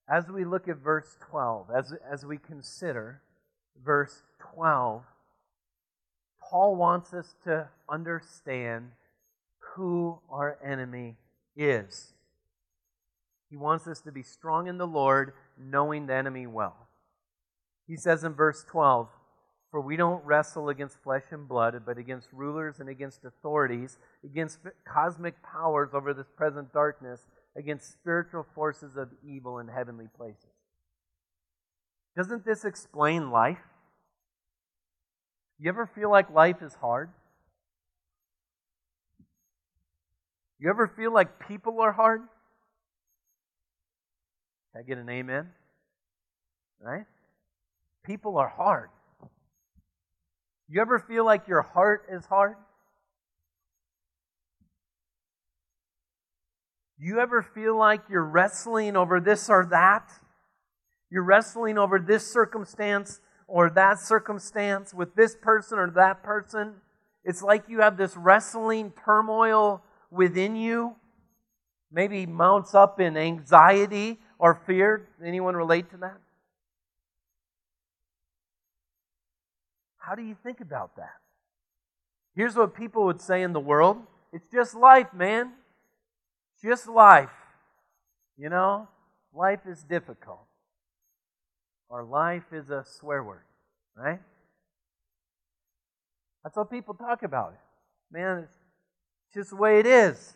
as 0.08 0.28
we 0.30 0.46
look 0.46 0.68
at 0.68 0.78
verse 0.78 1.18
12, 1.30 1.68
as, 1.76 1.94
as 2.12 2.26
we 2.26 2.38
consider 2.38 3.22
verse 3.84 4.22
12, 4.54 5.04
Paul 6.42 6.76
wants 6.76 7.14
us 7.14 7.34
to 7.44 7.70
understand 7.90 8.92
who 9.76 10.20
our 10.30 10.58
enemy 10.64 11.16
is. 11.58 12.14
He 13.50 13.58
wants 13.58 13.88
us 13.88 14.02
to 14.02 14.12
be 14.12 14.24
strong 14.24 14.68
in 14.68 14.78
the 14.78 14.88
Lord, 14.88 15.34
knowing 15.58 16.08
the 16.08 16.14
enemy 16.14 16.46
well. 16.46 16.88
He 17.88 17.96
says 17.96 18.24
in 18.24 18.34
verse 18.34 18.64
12, 18.70 19.08
For 19.72 19.82
we 19.82 19.96
don't 19.96 20.24
wrestle 20.24 20.70
against 20.70 21.02
flesh 21.04 21.24
and 21.32 21.48
blood, 21.48 21.82
but 21.86 21.98
against 21.98 22.32
rulers 22.32 22.80
and 22.80 22.90
against 22.90 23.26
authorities, 23.26 23.98
against 24.24 24.60
cosmic 24.86 25.42
powers 25.42 25.90
over 25.94 26.14
this 26.14 26.30
present 26.36 26.72
darkness 26.74 27.22
against 27.58 27.92
spiritual 27.92 28.46
forces 28.54 28.98
of 28.98 29.10
evil 29.24 29.60
in 29.60 29.68
heavenly 29.68 30.08
places. 30.18 30.52
Doesn't 32.18 32.46
this 32.46 32.66
explain 32.66 33.32
life? 33.32 33.60
You 35.60 35.70
ever 35.70 35.86
feel 35.86 36.10
like 36.10 36.30
life 36.32 36.62
is 36.62 36.74
hard? 36.76 37.10
You 40.60 40.70
ever 40.70 40.88
feel 40.88 41.14
like 41.14 41.48
people 41.48 41.82
are 41.82 41.92
hard? 41.92 42.22
Can 44.72 44.82
I 44.82 44.84
get 44.84 44.98
an 44.98 45.10
amen? 45.10 45.50
Right? 46.80 47.06
People 48.04 48.38
are 48.38 48.50
hard. 48.50 48.90
You 50.68 50.82
ever 50.82 51.00
feel 51.00 51.24
like 51.26 51.48
your 51.48 51.62
heart 51.62 52.08
is 52.12 52.26
hard? 52.26 52.56
Do 56.95 56.95
you 57.06 57.20
ever 57.20 57.44
feel 57.44 57.78
like 57.78 58.02
you're 58.10 58.26
wrestling 58.26 58.98
over 58.98 59.20
this 59.20 59.48
or 59.48 59.68
that? 59.70 60.12
You're 61.12 61.24
wrestling 61.24 61.78
over 61.78 62.00
this 62.00 62.26
circumstance 62.26 63.22
or 63.48 63.70
that 63.70 64.00
circumstance 64.00 64.92
with 64.92 65.14
this 65.14 65.36
person 65.40 65.78
or 65.78 65.92
that 65.92 66.24
person. 66.24 66.74
It's 67.24 67.44
like 67.44 67.66
you 67.70 67.82
have 67.82 67.98
this 67.98 68.18
wrestling 68.18 68.92
turmoil 69.06 69.84
within 70.10 70.56
you. 70.56 70.96
Maybe 71.92 72.26
mounts 72.26 72.74
up 72.74 73.00
in 73.00 73.18
anxiety 73.18 74.20
or 74.40 74.56
fear. 74.66 75.08
Anyone 75.24 75.56
relate 75.56 75.92
to 75.92 75.98
that? 75.98 76.18
How 79.98 80.16
do 80.16 80.24
you 80.24 80.36
think 80.44 80.60
about 80.60 80.96
that? 80.96 81.14
Here's 82.36 82.56
what 82.56 82.74
people 82.74 83.06
would 83.06 83.22
say 83.22 83.44
in 83.44 83.54
the 83.54 83.60
world 83.60 83.98
it's 84.34 84.48
just 84.52 84.74
life, 84.74 85.14
man. 85.14 85.52
Just 86.62 86.88
life. 86.88 87.30
You 88.38 88.50
know, 88.50 88.88
life 89.34 89.62
is 89.68 89.84
difficult. 89.84 90.46
Or 91.90 92.04
life 92.04 92.52
is 92.52 92.70
a 92.70 92.84
swear 92.84 93.24
word, 93.24 93.44
right? 93.96 94.20
That's 96.44 96.56
how 96.56 96.64
people 96.64 96.94
talk 96.94 97.24
about 97.24 97.54
it. 97.54 98.16
Man, 98.16 98.40
it's 98.40 98.58
just 99.34 99.52
the 99.52 99.56
way 99.56 99.80
it 99.80 99.86
is. 99.86 100.36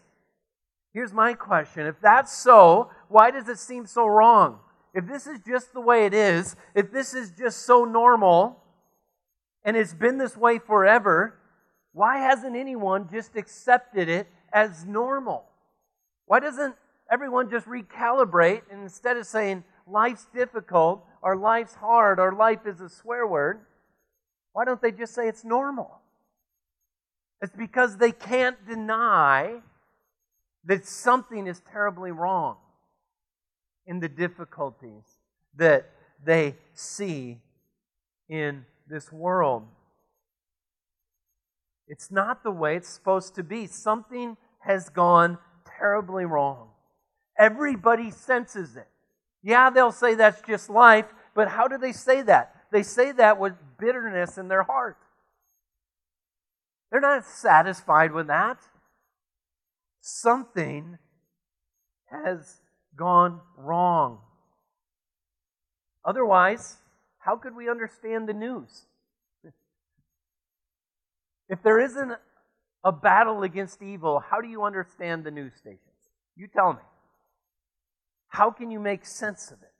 Here's 0.93 1.13
my 1.13 1.33
question 1.33 1.85
if 1.85 1.99
that's 2.01 2.35
so, 2.35 2.89
why 3.07 3.31
does 3.31 3.47
it 3.47 3.59
seem 3.59 3.85
so 3.85 4.07
wrong? 4.07 4.59
If 4.93 5.07
this 5.07 5.27
is 5.27 5.39
just 5.45 5.73
the 5.73 5.81
way 5.81 6.05
it 6.05 6.13
is, 6.13 6.55
if 6.73 6.91
this 6.91 7.13
is 7.13 7.31
just 7.31 7.65
so 7.65 7.85
normal, 7.85 8.63
and 9.63 9.77
it's 9.77 9.93
been 9.93 10.17
this 10.17 10.35
way 10.35 10.57
forever, 10.57 11.35
why 11.93 12.19
hasn't 12.19 12.55
anyone 12.55 13.07
just 13.11 13.35
accepted 13.35 14.09
it 14.09 14.27
as 14.51 14.85
normal? 14.85 15.45
Why 16.29 16.39
doesn't 16.39 16.75
everyone 17.11 17.49
just 17.49 17.65
recalibrate 17.65 18.61
and 18.69 18.83
instead 18.83 19.17
of 19.17 19.25
saying 19.25 19.63
life's 19.87 20.27
difficult 20.31 21.03
or 21.23 21.35
life's 21.35 21.73
hard 21.73 22.19
or 22.19 22.35
life 22.35 22.67
is 22.67 22.79
a 22.81 22.87
swear 22.87 23.25
word, 23.25 23.61
why 24.53 24.63
don't 24.63 24.79
they 24.79 24.91
just 24.91 25.15
say 25.15 25.27
it's 25.27 25.43
normal? 25.43 26.01
It's 27.41 27.55
because 27.55 27.97
they 27.97 28.11
can't 28.11 28.63
deny 28.67 29.55
that 30.65 30.85
something 30.85 31.47
is 31.47 31.61
terribly 31.61 32.11
wrong 32.11 32.57
in 33.87 33.99
the 33.99 34.09
difficulties 34.09 35.05
that 35.55 35.89
they 36.23 36.57
see 36.75 37.39
in 38.27 38.65
this 38.87 39.11
world. 39.11 39.63
It's 41.87 42.11
not 42.11 42.43
the 42.43 42.51
way 42.51 42.75
it's 42.75 42.87
supposed 42.87 43.33
to 43.33 43.43
be. 43.43 43.65
Something 43.65 44.37
has 44.59 44.89
gone 44.89 45.39
terribly 45.79 46.25
wrong. 46.25 46.69
Everybody 47.37 48.11
senses 48.11 48.75
it. 48.75 48.87
Yeah, 49.41 49.69
they'll 49.69 49.91
say 49.91 50.15
that's 50.15 50.41
just 50.41 50.69
life, 50.69 51.05
but 51.33 51.47
how 51.47 51.67
do 51.67 51.77
they 51.77 51.93
say 51.93 52.21
that? 52.23 52.55
They 52.71 52.83
say 52.83 53.11
that 53.13 53.39
with 53.39 53.53
bitterness 53.79 54.37
in 54.37 54.49
their 54.49 54.63
heart. 54.63 54.97
They're 56.91 56.99
not 56.99 57.25
satisfied 57.25 58.11
with 58.11 58.27
that. 58.27 58.57
Something 60.01 60.97
has 62.09 62.57
gone 62.95 63.39
wrong. 63.57 64.19
Otherwise, 66.03 66.77
how 67.19 67.35
could 67.37 67.55
we 67.55 67.69
understand 67.69 68.27
the 68.27 68.33
news? 68.33 68.85
If 71.51 71.63
there 71.63 71.79
isn't 71.79 72.11
a 72.83 72.91
battle 72.91 73.43
against 73.43 73.81
evil, 73.81 74.19
how 74.19 74.41
do 74.41 74.47
you 74.47 74.63
understand 74.63 75.23
the 75.23 75.31
news 75.31 75.53
stations? 75.55 75.81
You 76.35 76.47
tell 76.47 76.73
me. 76.73 76.79
How 78.29 78.51
can 78.51 78.71
you 78.71 78.79
make 78.79 79.05
sense 79.05 79.51
of 79.51 79.61
it 79.61 79.73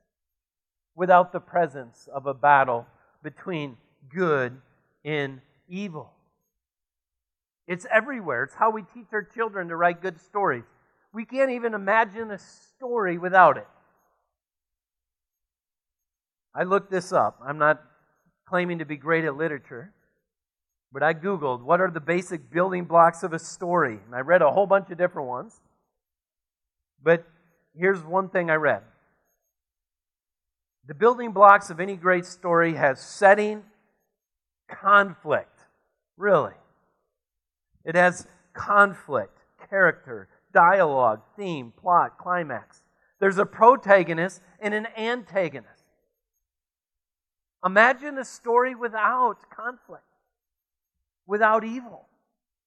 without 0.96 1.32
the 1.32 1.40
presence 1.40 2.10
of 2.14 2.26
a 2.26 2.34
battle 2.34 2.88
between 3.24 3.78
good 4.14 4.60
and 5.06 5.40
evil? 5.68 6.12
It's 7.68 7.86
everywhere. 7.94 8.44
It's 8.44 8.56
how 8.56 8.72
we 8.72 8.82
teach 8.82 9.08
our 9.14 9.24
children 9.24 9.68
to 9.68 9.76
write 9.76 10.02
good 10.02 10.20
stories. 10.20 10.64
We 11.14 11.26
can't 11.26 11.52
even 11.52 11.76
imagine 11.76 12.32
a 12.32 12.40
story 12.40 13.18
without 13.18 13.58
it. 13.58 13.68
I 16.54 16.64
looked 16.64 16.90
this 16.90 17.14
up. 17.14 17.40
I'm 17.46 17.60
not 17.60 17.82
claiming 18.48 18.80
to 18.80 18.86
be 18.86 18.98
great 18.98 19.24
at 19.24 19.38
literature. 19.38 19.94
But 20.92 21.04
I 21.04 21.14
Googled 21.14 21.62
what 21.62 21.82
are 21.82 21.92
the 21.92 22.00
basic 22.00 22.50
building 22.50 22.86
blocks 22.86 23.24
of 23.24 23.34
a 23.34 23.40
story, 23.40 24.00
and 24.06 24.16
I 24.16 24.22
read 24.22 24.42
a 24.42 24.52
whole 24.52 24.66
bunch 24.66 24.90
of 24.90 24.98
different 24.98 25.28
ones. 25.28 25.62
But 27.02 27.26
here's 27.76 28.04
one 28.04 28.30
thing 28.30 28.50
I 28.50 28.56
read 28.56 28.82
The 30.88 30.96
building 30.96 31.32
blocks 31.32 31.70
of 31.70 31.80
any 31.80 31.96
great 31.96 32.26
story 32.26 32.74
has 32.74 33.00
setting, 33.00 33.64
conflict. 34.68 35.60
Really. 36.18 36.54
It 37.86 37.96
has 37.96 38.28
conflict, 38.54 39.38
character, 39.70 40.28
dialogue, 40.54 41.22
theme, 41.38 41.72
plot, 41.80 42.18
climax. 42.18 42.82
There's 43.20 43.38
a 43.38 43.46
protagonist 43.46 44.42
and 44.60 44.74
an 44.74 44.88
antagonist. 44.98 45.84
Imagine 47.64 48.18
a 48.18 48.26
story 48.26 48.74
without 48.74 49.50
conflict 49.50 50.04
without 51.30 51.64
evil. 51.64 52.08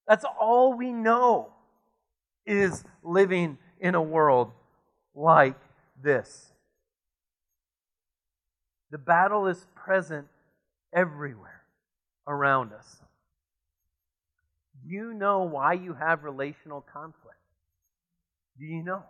That's 0.06 0.24
all 0.40 0.74
we 0.74 0.92
know 0.92 1.48
is 2.46 2.84
living 3.02 3.58
in 3.80 3.96
a 3.96 4.02
world 4.02 4.52
like 5.16 5.58
this. 6.00 6.52
The 8.92 8.98
battle 8.98 9.48
is 9.48 9.66
present 9.74 10.28
everywhere 10.94 11.62
around 12.28 12.72
us. 12.72 12.98
Do 14.84 14.94
you 14.94 15.12
know 15.12 15.42
why 15.42 15.72
you 15.72 15.94
have 15.94 16.22
relational 16.22 16.82
conflict? 16.82 17.38
Do 18.58 18.64
you 18.64 18.84
know? 18.84 19.02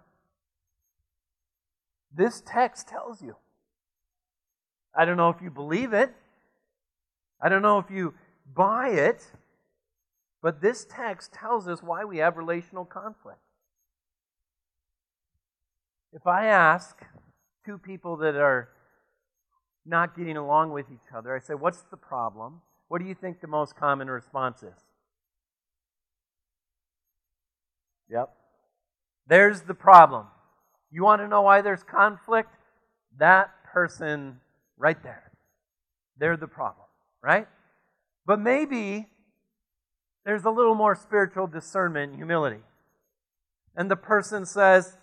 This 2.14 2.42
text 2.46 2.88
tells 2.88 3.20
you. 3.20 3.36
I 4.94 5.04
don't 5.04 5.16
know 5.18 5.30
if 5.30 5.42
you 5.42 5.50
believe 5.50 5.92
it. 5.92 6.10
I 7.40 7.50
don't 7.50 7.62
know 7.62 7.78
if 7.78 7.90
you 7.90 8.14
buy 8.54 8.88
it. 8.90 9.26
But 10.42 10.60
this 10.60 10.84
text 10.84 11.32
tells 11.32 11.68
us 11.68 11.82
why 11.82 12.04
we 12.04 12.18
have 12.18 12.36
relational 12.36 12.84
conflict. 12.84 13.38
If 16.12 16.26
I 16.26 16.46
ask 16.46 17.00
two 17.64 17.78
people 17.78 18.16
that 18.18 18.34
are 18.34 18.68
not 19.86 20.16
getting 20.16 20.36
along 20.36 20.72
with 20.72 20.86
each 20.92 21.14
other, 21.16 21.34
I 21.34 21.38
say, 21.38 21.54
What's 21.54 21.82
the 21.82 21.96
problem? 21.96 22.60
What 22.88 23.00
do 23.00 23.06
you 23.06 23.14
think 23.14 23.40
the 23.40 23.46
most 23.46 23.76
common 23.76 24.10
response 24.10 24.62
is? 24.62 24.78
Yep. 28.10 28.30
There's 29.26 29.62
the 29.62 29.74
problem. 29.74 30.26
You 30.90 31.04
want 31.04 31.22
to 31.22 31.28
know 31.28 31.42
why 31.42 31.62
there's 31.62 31.82
conflict? 31.82 32.50
That 33.18 33.50
person 33.72 34.40
right 34.76 35.02
there. 35.02 35.30
They're 36.18 36.36
the 36.36 36.48
problem, 36.48 36.86
right? 37.22 37.46
But 38.26 38.40
maybe 38.40 39.06
there's 40.24 40.44
a 40.44 40.50
little 40.50 40.74
more 40.74 40.94
spiritual 40.94 41.46
discernment 41.46 42.10
and 42.10 42.16
humility. 42.16 42.62
And 43.76 43.90
the 43.90 43.96
person 43.96 44.46
says, 44.46 44.96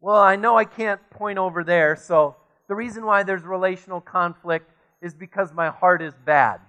Well, 0.00 0.20
I 0.20 0.36
know 0.36 0.56
I 0.56 0.64
can't 0.64 1.00
point 1.10 1.38
over 1.38 1.64
there, 1.64 1.96
so 1.96 2.36
the 2.68 2.74
reason 2.74 3.04
why 3.04 3.22
there's 3.22 3.42
relational 3.42 4.00
conflict 4.00 4.70
is 5.00 5.14
because 5.14 5.52
my 5.52 5.70
heart 5.70 6.02
is 6.02 6.14
bad. 6.24 6.60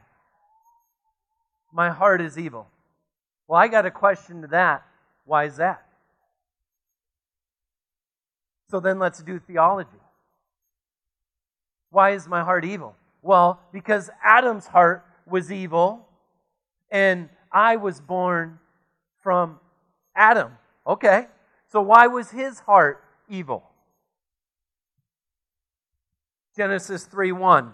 My 1.73 1.89
heart 1.89 2.21
is 2.21 2.37
evil. 2.37 2.67
Well, 3.47 3.59
I 3.59 3.67
got 3.67 3.85
a 3.85 3.91
question 3.91 4.41
to 4.41 4.47
that. 4.49 4.83
Why 5.25 5.45
is 5.45 5.57
that? 5.57 5.83
So 8.69 8.79
then 8.79 8.99
let's 8.99 9.21
do 9.23 9.39
theology. 9.39 9.89
Why 11.89 12.11
is 12.11 12.27
my 12.27 12.43
heart 12.43 12.65
evil? 12.65 12.95
Well, 13.21 13.59
because 13.71 14.09
Adam's 14.23 14.67
heart 14.67 15.05
was 15.25 15.51
evil 15.51 16.05
and 16.91 17.29
I 17.51 17.75
was 17.75 17.99
born 17.99 18.59
from 19.21 19.59
Adam. 20.15 20.51
Okay. 20.85 21.27
So 21.71 21.81
why 21.81 22.07
was 22.07 22.31
his 22.31 22.59
heart 22.59 23.03
evil? 23.29 23.63
Genesis 26.55 27.05
3 27.05 27.31
1. 27.31 27.73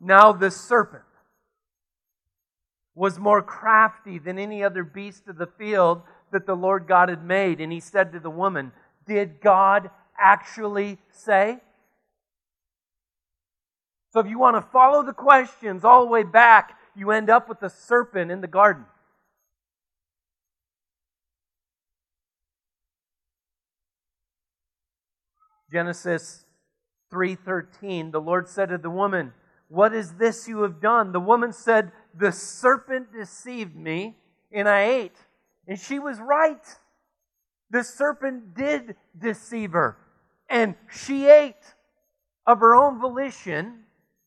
Now 0.00 0.32
the 0.32 0.50
serpent 0.50 1.04
was 2.94 3.18
more 3.18 3.42
crafty 3.42 4.18
than 4.18 4.38
any 4.38 4.62
other 4.62 4.84
beast 4.84 5.28
of 5.28 5.36
the 5.36 5.46
field 5.46 6.02
that 6.30 6.46
the 6.46 6.54
Lord 6.54 6.86
God 6.86 7.08
had 7.08 7.24
made. 7.24 7.60
And 7.60 7.72
he 7.72 7.80
said 7.80 8.12
to 8.12 8.20
the 8.20 8.30
woman, 8.30 8.72
Did 9.06 9.40
God 9.40 9.90
actually 10.18 10.98
say? 11.10 11.58
So 14.12 14.20
if 14.20 14.26
you 14.26 14.38
want 14.38 14.56
to 14.56 14.62
follow 14.62 15.02
the 15.02 15.14
questions 15.14 15.84
all 15.84 16.04
the 16.04 16.10
way 16.10 16.22
back, 16.22 16.78
you 16.94 17.10
end 17.10 17.30
up 17.30 17.48
with 17.48 17.60
the 17.60 17.70
serpent 17.70 18.30
in 18.30 18.42
the 18.42 18.46
garden. 18.46 18.84
Genesis 25.72 26.44
3:13, 27.10 28.12
the 28.12 28.20
Lord 28.20 28.48
said 28.48 28.68
to 28.68 28.78
the 28.78 28.90
woman, 28.90 29.32
"What 29.68 29.94
is 29.94 30.14
this 30.16 30.46
you 30.46 30.62
have 30.62 30.80
done?" 30.80 31.12
The 31.12 31.20
woman 31.20 31.52
said, 31.52 31.92
"The 32.14 32.30
serpent 32.30 33.12
deceived 33.12 33.74
me, 33.74 34.18
and 34.52 34.68
I 34.68 34.82
ate." 34.82 35.26
And 35.66 35.78
she 35.78 35.98
was 35.98 36.20
right. 36.20 36.78
The 37.70 37.82
serpent 37.82 38.54
did 38.54 38.96
deceive 39.16 39.72
her, 39.72 39.96
and 40.48 40.76
she 40.90 41.28
ate 41.28 41.74
of 42.46 42.60
her 42.60 42.74
own 42.74 43.00
volition. 43.00 43.86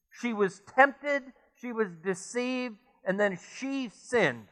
She 0.09 0.33
was 0.33 0.61
tempted, 0.61 1.33
she 1.55 1.71
was 1.71 1.91
deceived, 1.91 2.77
and 3.03 3.19
then 3.19 3.37
she 3.37 3.89
sinned. 3.89 4.47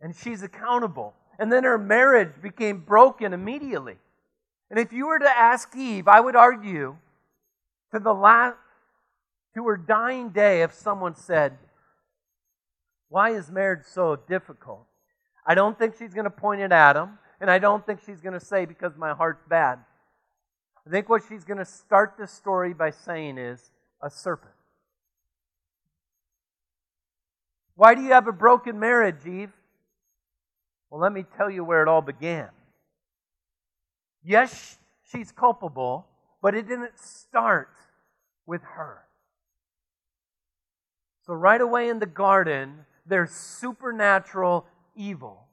And 0.00 0.14
she's 0.14 0.42
accountable. 0.42 1.16
And 1.38 1.50
then 1.50 1.64
her 1.64 1.78
marriage 1.78 2.40
became 2.40 2.84
broken 2.84 3.32
immediately. 3.32 3.98
And 4.70 4.78
if 4.78 4.92
you 4.92 5.06
were 5.06 5.18
to 5.18 5.28
ask 5.28 5.74
Eve, 5.76 6.08
I 6.08 6.20
would 6.20 6.36
argue 6.36 6.96
to 7.92 7.98
the 7.98 8.12
last 8.12 8.56
to 9.54 9.66
her 9.66 9.76
dying 9.76 10.30
day 10.30 10.62
if 10.62 10.74
someone 10.74 11.14
said, 11.14 11.56
Why 13.08 13.30
is 13.30 13.50
marriage 13.50 13.86
so 13.86 14.16
difficult? 14.16 14.86
I 15.46 15.54
don't 15.54 15.78
think 15.78 15.94
she's 15.98 16.12
going 16.12 16.24
to 16.24 16.30
point 16.30 16.60
at 16.60 16.72
Adam, 16.72 17.18
and 17.40 17.50
I 17.50 17.58
don't 17.58 17.86
think 17.86 18.00
she's 18.04 18.20
going 18.20 18.34
to 18.34 18.44
say, 18.44 18.66
Because 18.66 18.92
my 18.96 19.14
heart's 19.14 19.44
bad. 19.48 19.78
I 20.86 20.90
think 20.90 21.08
what 21.08 21.22
she's 21.28 21.44
going 21.44 21.58
to 21.58 21.64
start 21.64 22.14
the 22.18 22.26
story 22.26 22.74
by 22.74 22.90
saying 22.90 23.38
is, 23.38 23.70
A 24.02 24.10
serpent. 24.10 24.52
Why 27.76 27.94
do 27.94 28.02
you 28.02 28.12
have 28.12 28.26
a 28.26 28.32
broken 28.32 28.78
marriage, 28.78 29.26
Eve? 29.26 29.52
Well, 30.90 31.00
let 31.00 31.12
me 31.12 31.24
tell 31.36 31.50
you 31.50 31.64
where 31.64 31.82
it 31.82 31.88
all 31.88 32.02
began. 32.02 32.48
Yes, 34.26 34.78
she's 35.04 35.30
culpable, 35.30 36.08
but 36.42 36.56
it 36.56 36.66
didn't 36.66 36.98
start 36.98 37.70
with 38.44 38.60
her. 38.62 39.04
So, 41.24 41.32
right 41.32 41.60
away 41.60 41.88
in 41.88 42.00
the 42.00 42.06
garden, 42.06 42.86
there's 43.06 43.30
supernatural 43.30 44.66
evil 44.96 45.46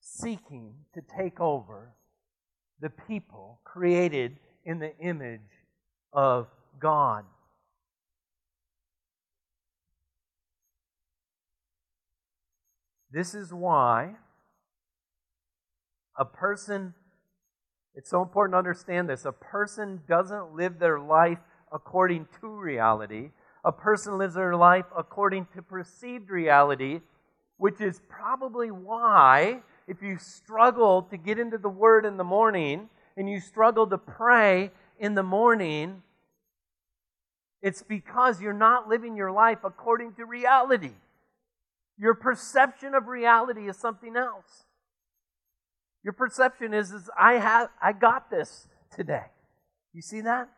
seeking 0.00 0.74
to 0.94 1.02
take 1.02 1.38
over 1.38 1.92
the 2.80 2.90
people 2.90 3.60
created 3.62 4.36
in 4.64 4.80
the 4.80 4.96
image 4.98 5.40
of 6.12 6.48
God. 6.80 7.24
This 13.12 13.34
is 13.34 13.54
why 13.54 14.16
a 16.16 16.24
person, 16.24 16.94
it's 17.94 18.10
so 18.10 18.22
important 18.22 18.54
to 18.54 18.58
understand 18.58 19.08
this, 19.08 19.24
a 19.24 19.32
person 19.32 20.02
doesn't 20.08 20.54
live 20.54 20.78
their 20.78 20.98
life 20.98 21.38
according 21.72 22.28
to 22.40 22.48
reality. 22.48 23.30
A 23.64 23.72
person 23.72 24.18
lives 24.18 24.34
their 24.34 24.56
life 24.56 24.84
according 24.96 25.46
to 25.54 25.62
perceived 25.62 26.30
reality, 26.30 27.00
which 27.56 27.80
is 27.80 28.00
probably 28.08 28.70
why, 28.70 29.62
if 29.88 30.02
you 30.02 30.18
struggle 30.18 31.02
to 31.02 31.16
get 31.16 31.38
into 31.38 31.58
the 31.58 31.68
Word 31.68 32.04
in 32.04 32.16
the 32.16 32.24
morning 32.24 32.88
and 33.16 33.28
you 33.28 33.40
struggle 33.40 33.86
to 33.86 33.98
pray 33.98 34.70
in 34.98 35.14
the 35.14 35.22
morning, 35.22 36.02
it's 37.62 37.82
because 37.82 38.40
you're 38.40 38.52
not 38.52 38.88
living 38.88 39.16
your 39.16 39.32
life 39.32 39.58
according 39.64 40.12
to 40.14 40.26
reality. 40.26 40.92
Your 41.98 42.14
perception 42.14 42.94
of 42.94 43.08
reality 43.08 43.68
is 43.68 43.76
something 43.76 44.16
else. 44.16 44.64
Your 46.04 46.12
perception 46.12 46.74
is, 46.74 46.92
is 46.92 47.10
I 47.18 47.34
have 47.34 47.70
I 47.82 47.92
got 47.92 48.30
this 48.30 48.68
today. 48.94 49.24
You 49.94 50.02
see 50.02 50.20
that? 50.20 50.50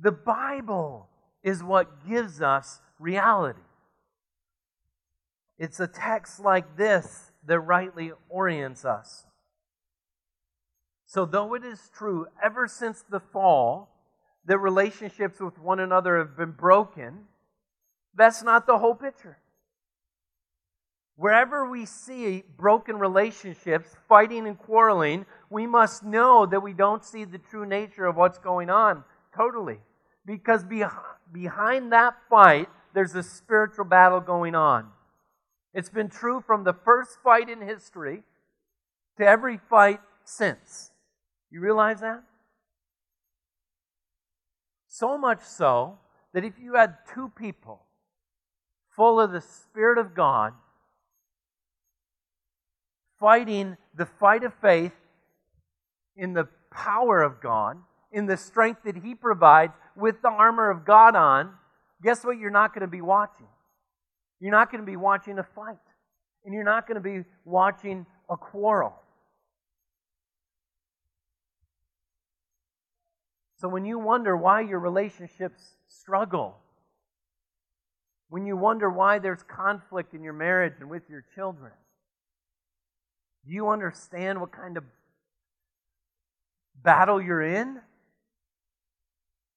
The 0.00 0.10
Bible 0.12 1.08
is 1.42 1.62
what 1.62 2.08
gives 2.08 2.40
us 2.40 2.80
reality. 2.98 3.60
It's 5.58 5.78
a 5.78 5.86
text 5.86 6.40
like 6.40 6.78
this 6.78 7.32
that 7.46 7.60
rightly 7.60 8.12
orients 8.30 8.86
us. 8.86 9.26
So, 11.06 11.26
though 11.26 11.54
it 11.54 11.64
is 11.64 11.90
true, 11.94 12.26
ever 12.42 12.66
since 12.66 13.02
the 13.02 13.20
fall, 13.20 13.90
that 14.46 14.58
relationships 14.58 15.40
with 15.40 15.58
one 15.58 15.80
another 15.80 16.18
have 16.18 16.36
been 16.36 16.52
broken, 16.52 17.26
that's 18.14 18.42
not 18.42 18.66
the 18.66 18.78
whole 18.78 18.94
picture. 18.94 19.36
Wherever 21.16 21.68
we 21.68 21.84
see 21.84 22.44
broken 22.56 22.98
relationships, 22.98 23.94
fighting 24.08 24.46
and 24.46 24.58
quarreling, 24.58 25.26
we 25.50 25.66
must 25.66 26.02
know 26.02 26.46
that 26.46 26.62
we 26.62 26.72
don't 26.72 27.04
see 27.04 27.24
the 27.24 27.38
true 27.38 27.66
nature 27.66 28.06
of 28.06 28.16
what's 28.16 28.38
going 28.38 28.70
on 28.70 29.04
totally. 29.36 29.78
Because 30.24 30.64
behind 31.32 31.92
that 31.92 32.14
fight, 32.28 32.68
there's 32.94 33.14
a 33.14 33.22
spiritual 33.22 33.84
battle 33.84 34.20
going 34.20 34.54
on. 34.54 34.88
It's 35.72 35.90
been 35.90 36.08
true 36.08 36.42
from 36.44 36.64
the 36.64 36.72
first 36.72 37.18
fight 37.22 37.48
in 37.48 37.60
history 37.60 38.22
to 39.18 39.26
every 39.26 39.58
fight 39.68 40.00
since. 40.24 40.90
You 41.50 41.60
realize 41.60 42.00
that? 42.00 42.22
So 44.88 45.16
much 45.16 45.42
so 45.42 45.98
that 46.34 46.44
if 46.44 46.54
you 46.60 46.74
had 46.74 46.96
two 47.14 47.30
people 47.36 47.82
full 48.96 49.20
of 49.20 49.32
the 49.32 49.40
Spirit 49.40 49.98
of 49.98 50.14
God, 50.14 50.52
fighting 53.20 53.76
the 53.94 54.06
fight 54.06 54.42
of 54.42 54.52
faith 54.54 54.94
in 56.16 56.32
the 56.32 56.48
power 56.72 57.22
of 57.22 57.40
God, 57.40 57.76
in 58.10 58.26
the 58.26 58.36
strength 58.36 58.80
that 58.84 58.96
He 58.96 59.14
provides 59.14 59.74
with 59.94 60.22
the 60.22 60.28
armor 60.28 60.70
of 60.70 60.84
God 60.84 61.14
on, 61.14 61.52
guess 62.02 62.24
what 62.24 62.38
you're 62.38 62.50
not 62.50 62.74
going 62.74 62.82
to 62.82 62.88
be 62.88 63.02
watching? 63.02 63.46
You're 64.40 64.50
not 64.50 64.72
going 64.72 64.80
to 64.82 64.90
be 64.90 64.96
watching 64.96 65.38
a 65.38 65.44
fight. 65.54 65.76
And 66.44 66.54
you're 66.54 66.64
not 66.64 66.88
going 66.88 66.94
to 66.94 67.02
be 67.02 67.28
watching 67.44 68.06
a 68.30 68.36
quarrel. 68.36 68.94
So 73.60 73.68
when 73.68 73.84
you 73.84 73.98
wonder 73.98 74.34
why 74.34 74.62
your 74.62 74.78
relationships 74.78 75.74
struggle, 75.86 76.56
when 78.30 78.46
you 78.46 78.56
wonder 78.56 78.88
why 78.88 79.18
there's 79.18 79.42
conflict 79.42 80.14
in 80.14 80.22
your 80.22 80.32
marriage 80.32 80.74
and 80.80 80.88
with 80.88 81.02
your 81.10 81.22
children, 81.34 81.72
do 83.46 83.52
you 83.52 83.68
understand 83.68 84.40
what 84.40 84.52
kind 84.52 84.76
of 84.76 84.84
battle 86.82 87.20
you're 87.20 87.42
in? 87.42 87.80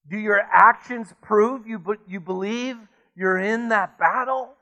Do 0.10 0.18
your 0.18 0.40
actions 0.40 1.14
prove 1.22 1.68
you, 1.68 1.82
you 2.08 2.20
believe 2.20 2.78
you're 3.16 3.38
in 3.38 3.70
that 3.70 3.98
battle? 3.98 4.54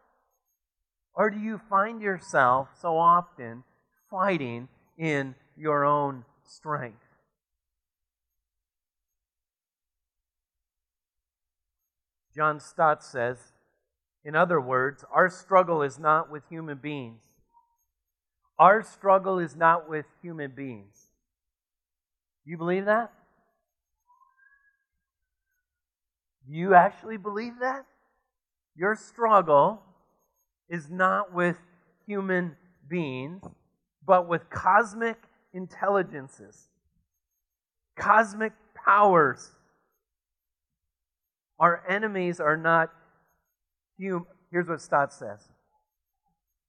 Or 1.14 1.30
do 1.30 1.40
you 1.40 1.60
find 1.70 2.02
yourself 2.02 2.70
so 2.80 2.98
often 2.98 3.64
fighting 4.10 4.70
in 4.98 5.36
your 5.58 5.86
own 5.86 6.26
strength? 6.44 6.98
John 12.34 12.60
Stott 12.60 13.04
says, 13.04 13.38
in 14.24 14.36
other 14.36 14.62
words, 14.62 15.04
our 15.12 15.30
struggle 15.30 15.82
is 15.82 16.00
not 16.00 16.32
with 16.32 16.44
human 16.50 16.78
beings 16.78 17.31
our 18.62 18.84
struggle 18.84 19.40
is 19.40 19.56
not 19.56 19.90
with 19.90 20.06
human 20.22 20.52
beings. 20.52 21.08
You 22.46 22.60
believe 22.60 22.86
that? 22.86 23.12
You 26.48 26.76
actually 26.76 27.18
believe 27.18 27.54
that? 27.62 27.88
Your 28.76 28.96
struggle 28.96 29.82
is 30.70 30.92
not 30.92 31.34
with 31.34 31.58
human 32.06 32.56
beings, 32.88 33.42
but 34.06 34.30
with 34.30 34.48
cosmic 34.52 35.18
intelligences, 35.54 36.70
cosmic 37.96 38.54
powers. 38.76 39.50
Our 41.58 41.84
enemies 41.90 42.40
are 42.40 42.58
not 42.58 42.92
human. 43.98 44.28
Here's 44.52 44.68
what 44.68 44.82
Stott 44.82 45.14
says 45.14 45.51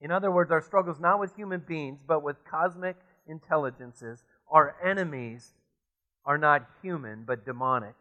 in 0.02 0.10
other 0.10 0.32
words, 0.32 0.50
our 0.50 0.60
struggles 0.60 0.98
not 0.98 1.20
with 1.20 1.36
human 1.36 1.60
beings, 1.60 2.00
but 2.04 2.24
with 2.24 2.44
cosmic 2.44 2.96
intelligences. 3.28 4.24
Our 4.50 4.74
enemies 4.84 5.52
are 6.26 6.36
not 6.36 6.66
human, 6.82 7.22
but 7.24 7.46
demonic. 7.46 7.94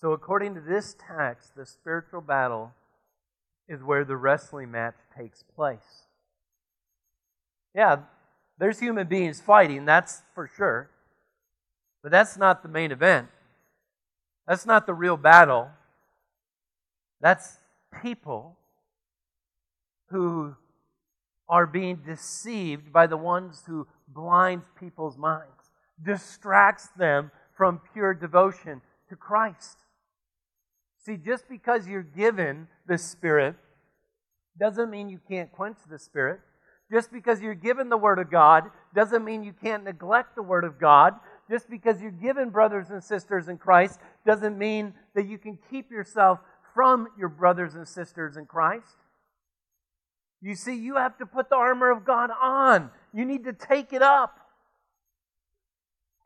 So, 0.00 0.12
according 0.12 0.54
to 0.54 0.60
this 0.60 0.96
text, 0.98 1.54
the 1.54 1.66
spiritual 1.66 2.22
battle 2.22 2.72
is 3.68 3.82
where 3.82 4.04
the 4.04 4.16
wrestling 4.16 4.70
match 4.70 4.96
takes 5.16 5.42
place. 5.42 6.06
Yeah, 7.74 7.98
there's 8.58 8.80
human 8.80 9.06
beings 9.06 9.38
fighting, 9.38 9.84
that's 9.84 10.22
for 10.34 10.50
sure. 10.56 10.88
But 12.02 12.10
that's 12.10 12.38
not 12.38 12.62
the 12.62 12.68
main 12.70 12.90
event. 12.90 13.28
That's 14.48 14.64
not 14.64 14.86
the 14.86 14.94
real 14.94 15.16
battle. 15.18 15.70
That's 17.20 17.58
people 18.02 18.56
who 20.14 20.54
are 21.48 21.66
being 21.66 21.96
deceived 22.06 22.92
by 22.92 23.04
the 23.08 23.16
ones 23.16 23.64
who 23.66 23.84
blinds 24.06 24.64
people's 24.78 25.18
minds, 25.18 25.72
distracts 26.00 26.88
them 26.96 27.32
from 27.56 27.80
pure 27.92 28.14
devotion 28.14 28.80
to 29.08 29.16
Christ. 29.16 29.78
See, 31.04 31.16
just 31.16 31.48
because 31.48 31.88
you're 31.88 32.02
given 32.02 32.68
the 32.86 32.96
Spirit 32.96 33.56
doesn't 34.58 34.88
mean 34.88 35.08
you 35.08 35.18
can't 35.28 35.50
quench 35.50 35.78
the 35.90 35.98
Spirit. 35.98 36.38
Just 36.92 37.10
because 37.10 37.40
you're 37.40 37.54
given 37.54 37.88
the 37.88 37.96
Word 37.96 38.20
of 38.20 38.30
God 38.30 38.70
doesn't 38.94 39.24
mean 39.24 39.42
you 39.42 39.52
can't 39.52 39.82
neglect 39.82 40.36
the 40.36 40.42
Word 40.44 40.62
of 40.62 40.78
God. 40.78 41.14
Just 41.50 41.68
because 41.68 42.00
you're 42.00 42.12
given 42.12 42.50
brothers 42.50 42.90
and 42.90 43.02
sisters 43.02 43.48
in 43.48 43.58
Christ 43.58 43.98
doesn't 44.24 44.56
mean 44.56 44.94
that 45.16 45.26
you 45.26 45.38
can 45.38 45.58
keep 45.70 45.90
yourself 45.90 46.38
from 46.72 47.08
your 47.18 47.28
brothers 47.28 47.74
and 47.74 47.88
sisters 47.88 48.36
in 48.36 48.46
Christ. 48.46 48.96
You 50.44 50.54
see, 50.54 50.74
you 50.74 50.96
have 50.96 51.16
to 51.18 51.26
put 51.26 51.48
the 51.48 51.56
armor 51.56 51.90
of 51.90 52.04
God 52.04 52.28
on. 52.30 52.90
You 53.14 53.24
need 53.24 53.44
to 53.44 53.54
take 53.54 53.94
it 53.94 54.02
up. 54.02 54.38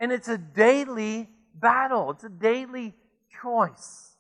And 0.01 0.11
it's 0.11 0.27
a 0.27 0.37
daily 0.37 1.29
battle, 1.55 2.11
it's 2.11 2.25
a 2.25 2.29
daily 2.29 2.95
choice. 3.41 4.17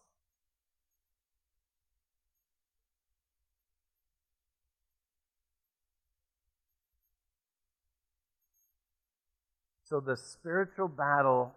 So 9.83 9.99
the 9.99 10.17
spiritual 10.17 10.87
battle 10.87 11.57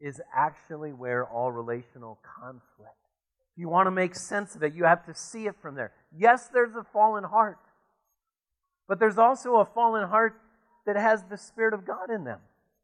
is 0.00 0.22
actually 0.34 0.94
where 0.94 1.26
all 1.26 1.52
relational 1.52 2.18
conflict. 2.40 2.99
You 3.60 3.68
want 3.68 3.88
to 3.88 3.90
make 3.90 4.14
sense 4.14 4.54
of 4.56 4.62
it, 4.62 4.74
you 4.74 4.84
have 4.84 5.04
to 5.04 5.14
see 5.14 5.46
it 5.46 5.54
from 5.60 5.74
there. 5.74 5.92
Yes, 6.16 6.48
there's 6.48 6.74
a 6.76 6.82
fallen 6.82 7.24
heart, 7.24 7.58
but 8.88 8.98
there's 8.98 9.18
also 9.18 9.56
a 9.56 9.66
fallen 9.66 10.08
heart 10.08 10.40
that 10.86 10.96
has 10.96 11.24
the 11.24 11.36
Spirit 11.36 11.74
of 11.74 11.84
God 11.84 12.08
in 12.10 12.24
them. 12.24 12.38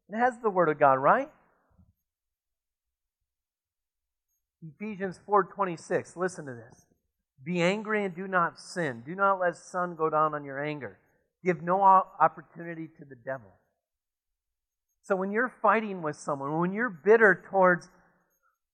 It 0.07 0.17
has 0.17 0.37
the 0.37 0.51
Word 0.51 0.69
of 0.69 0.77
God, 0.77 0.99
right? 0.99 1.31
Ephesians 4.61 5.19
4:26. 5.27 6.15
Listen 6.15 6.45
to 6.45 6.53
this. 6.53 6.85
Be 7.43 7.59
angry 7.59 8.05
and 8.05 8.13
do 8.13 8.27
not 8.27 8.59
sin. 8.59 9.01
Do 9.03 9.15
not 9.15 9.39
let 9.39 9.57
sun 9.57 9.95
go 9.95 10.11
down 10.11 10.35
on 10.35 10.43
your 10.43 10.63
anger. 10.63 10.99
Give 11.43 11.63
no 11.63 11.81
opportunity 11.81 12.87
to 12.99 13.03
the 13.03 13.15
devil. 13.15 13.57
So 15.01 15.15
when 15.15 15.31
you're 15.31 15.49
fighting 15.49 16.03
with 16.03 16.17
someone, 16.17 16.59
when 16.59 16.71
you're 16.71 16.91
bitter 16.91 17.43
towards 17.49 17.89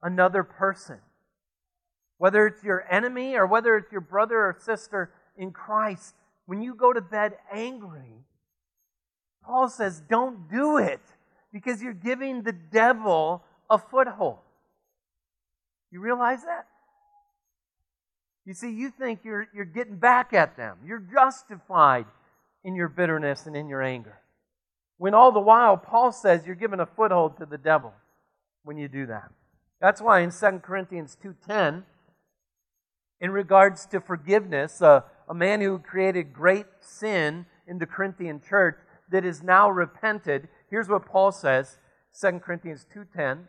another 0.02 0.44
person, 0.44 1.00
whether 2.18 2.48
it's 2.48 2.64
your 2.64 2.86
enemy 2.90 3.36
or 3.36 3.46
whether 3.46 3.76
it's 3.76 3.92
your 3.92 4.02
brother 4.02 4.38
or 4.38 4.58
sister 4.60 5.12
in 5.38 5.52
Christ, 5.52 6.16
when 6.46 6.62
you 6.62 6.76
go 6.76 6.94
to 6.94 7.02
bed 7.02 7.34
angry, 7.52 8.26
Paul 9.44 9.70
says, 9.70 10.02
don't 10.10 10.50
do 10.50 10.78
it 10.78 11.02
because 11.52 11.82
you're 11.82 11.94
giving 11.94 12.44
the 12.44 12.54
devil 12.54 13.44
a 13.70 13.78
foothold. 13.78 14.40
You 15.92 16.00
realize 16.00 16.44
that? 16.44 16.68
You 18.46 18.54
see, 18.54 18.72
you 18.72 18.90
think 18.90 19.22
you're, 19.24 19.48
you're 19.54 19.66
getting 19.66 19.98
back 19.98 20.34
at 20.34 20.58
them. 20.58 20.78
You're 20.86 21.00
justified 21.14 22.06
in 22.64 22.76
your 22.76 22.90
bitterness 22.90 23.46
and 23.46 23.56
in 23.56 23.70
your 23.70 23.82
anger. 23.82 24.20
When 24.98 25.14
all 25.14 25.32
the 25.32 25.40
while, 25.40 25.78
Paul 25.78 26.12
says 26.12 26.46
you're 26.46 26.56
giving 26.56 26.80
a 26.80 26.86
foothold 26.86 27.38
to 27.38 27.46
the 27.46 27.58
devil 27.58 27.94
when 28.64 28.78
you 28.78 28.88
do 28.88 29.06
that. 29.08 29.30
That's 29.82 30.02
why 30.02 30.20
in 30.20 30.32
2 30.32 30.60
Corinthians 30.60 31.18
2.10, 31.24 31.84
in 33.24 33.32
regards 33.32 33.86
to 33.86 34.02
forgiveness, 34.02 34.82
uh, 34.82 35.00
a 35.30 35.34
man 35.34 35.62
who 35.62 35.80
created 35.80 36.34
great 36.34 36.66
sin 36.82 37.46
in 37.66 37.80
the 37.80 37.86
Corinthian 37.86 38.42
church 38.42 38.76
that 39.10 39.24
is 39.24 39.42
now 39.42 39.70
repented, 39.70 40.50
here's 40.70 40.90
what 40.90 41.06
Paul 41.06 41.32
says, 41.32 41.78
2 42.20 42.40
Corinthians 42.40 42.86
2.10, 42.94 43.46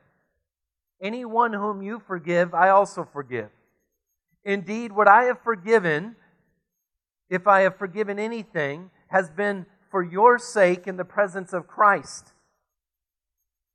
Anyone 1.03 1.53
whom 1.53 1.83
you 1.83 2.01
forgive, 2.07 2.55
I 2.55 2.69
also 2.69 3.07
forgive. 3.13 3.51
Indeed, 4.45 4.93
what 4.93 5.09
I 5.09 5.25
have 5.25 5.41
forgiven, 5.43 6.15
if 7.29 7.49
I 7.49 7.63
have 7.63 7.77
forgiven 7.77 8.21
anything, 8.21 8.91
has 9.09 9.29
been 9.29 9.67
for 9.91 10.05
your 10.05 10.39
sake 10.39 10.87
in 10.87 10.97
the 10.97 11.05
presence 11.05 11.53
of 11.53 11.67
Christ. 11.67 12.33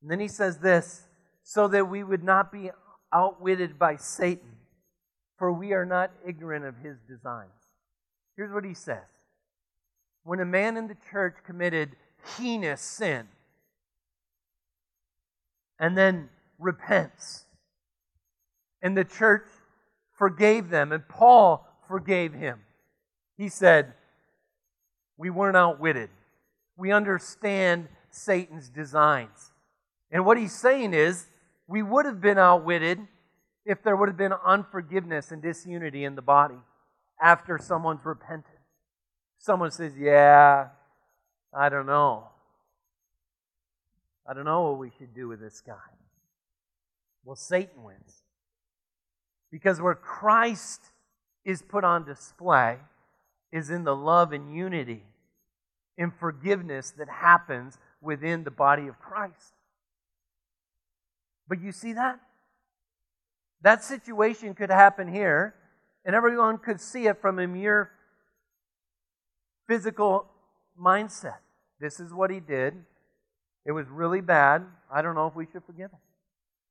And 0.02 0.10
then 0.10 0.22
he 0.22 0.30
says 0.30 0.60
this 0.60 1.08
so 1.44 1.68
that 1.68 1.90
we 1.90 2.06
would 2.06 2.24
not 2.24 2.54
be 2.54 2.72
outwitted 3.14 3.78
by 3.78 3.98
Satan, 3.98 4.59
for 5.40 5.52
we 5.52 5.74
are 5.74 5.86
not 5.86 6.12
ignorant 6.28 6.66
of 6.66 6.76
his 6.78 6.98
designs. 7.08 7.50
Here's 8.36 8.54
what 8.54 8.66
he 8.66 8.74
says 8.74 9.08
When 10.24 10.40
a 10.40 10.46
man 10.46 10.78
in 10.78 10.88
the 10.88 10.98
church 11.10 11.36
committed 11.46 11.96
heinous 12.38 12.82
sin 12.82 13.28
and 15.80 15.98
then 15.98 16.30
repents, 16.60 17.46
and 18.82 18.96
the 18.96 19.06
church 19.06 19.48
forgave 20.18 20.70
them, 20.70 20.92
and 20.92 21.08
Paul 21.08 21.66
forgave 21.88 22.34
him, 22.34 22.60
he 23.38 23.48
said, 23.48 23.94
we 25.20 25.30
weren't 25.30 25.58
outwitted. 25.58 26.10
We 26.78 26.92
understand 26.94 27.90
Satan's 28.10 28.70
designs. 28.70 29.52
And 30.12 30.26
what 30.26 30.38
he's 30.38 30.58
saying 30.58 30.94
is, 30.94 31.28
we 31.68 31.84
would 31.84 32.06
have 32.06 32.22
been 32.22 32.38
outwitted 32.38 33.00
if 33.70 33.84
there 33.84 33.96
would 33.96 34.10
have 34.10 34.18
been 34.18 34.34
unforgiveness 34.34 35.32
and 35.32 35.44
disunity 35.44 36.04
in 36.04 36.16
the 36.16 36.24
body 36.24 36.58
after 37.22 37.60
someone's 37.60 38.04
repentance. 38.04 38.48
Someone 39.38 39.70
says, 39.70 39.94
Yeah, 39.96 40.70
I 41.54 41.70
don't 41.70 41.86
know. 41.86 42.30
I 44.28 44.34
don't 44.34 44.46
know 44.46 44.72
what 44.72 44.80
we 44.80 44.92
should 44.98 45.14
do 45.14 45.28
with 45.28 45.40
this 45.40 45.62
guy. 45.62 45.76
Well, 47.24 47.36
Satan 47.36 47.84
wins. 47.84 48.24
Because 49.52 49.80
where 49.80 49.94
Christ 49.94 50.82
is 51.46 51.62
put 51.62 51.84
on 51.84 52.06
display 52.06 52.78
is 53.52 53.70
in 53.70 53.84
the 53.84 53.96
love 53.96 54.32
and 54.32 54.52
unity 54.52 55.04
and 55.96 56.12
forgiveness 56.20 56.92
that 56.98 57.08
happens 57.08 57.78
within 58.02 58.46
the 58.46 58.52
body 58.52 58.88
of 58.88 58.98
Christ. 58.98 59.54
But 61.48 61.62
you 61.62 61.72
see 61.72 61.94
that? 61.94 62.20
That 63.62 63.84
situation 63.84 64.54
could 64.54 64.70
happen 64.70 65.12
here, 65.12 65.56
and 66.06 66.16
everyone 66.16 66.58
could 66.58 66.80
see 66.80 67.08
it 67.08 67.22
from 67.22 67.40
a 67.40 67.48
mere 67.48 67.92
physical 69.68 70.26
mindset. 70.80 71.40
This 71.80 72.00
is 72.00 72.14
what 72.14 72.32
he 72.32 72.40
did. 72.40 72.74
It 73.66 73.72
was 73.72 73.88
really 73.88 74.22
bad. 74.22 74.66
I 74.92 75.02
don't 75.02 75.16
know 75.16 75.28
if 75.28 75.36
we 75.36 75.46
should 75.46 75.64
forgive 75.66 75.92
him. 75.92 76.00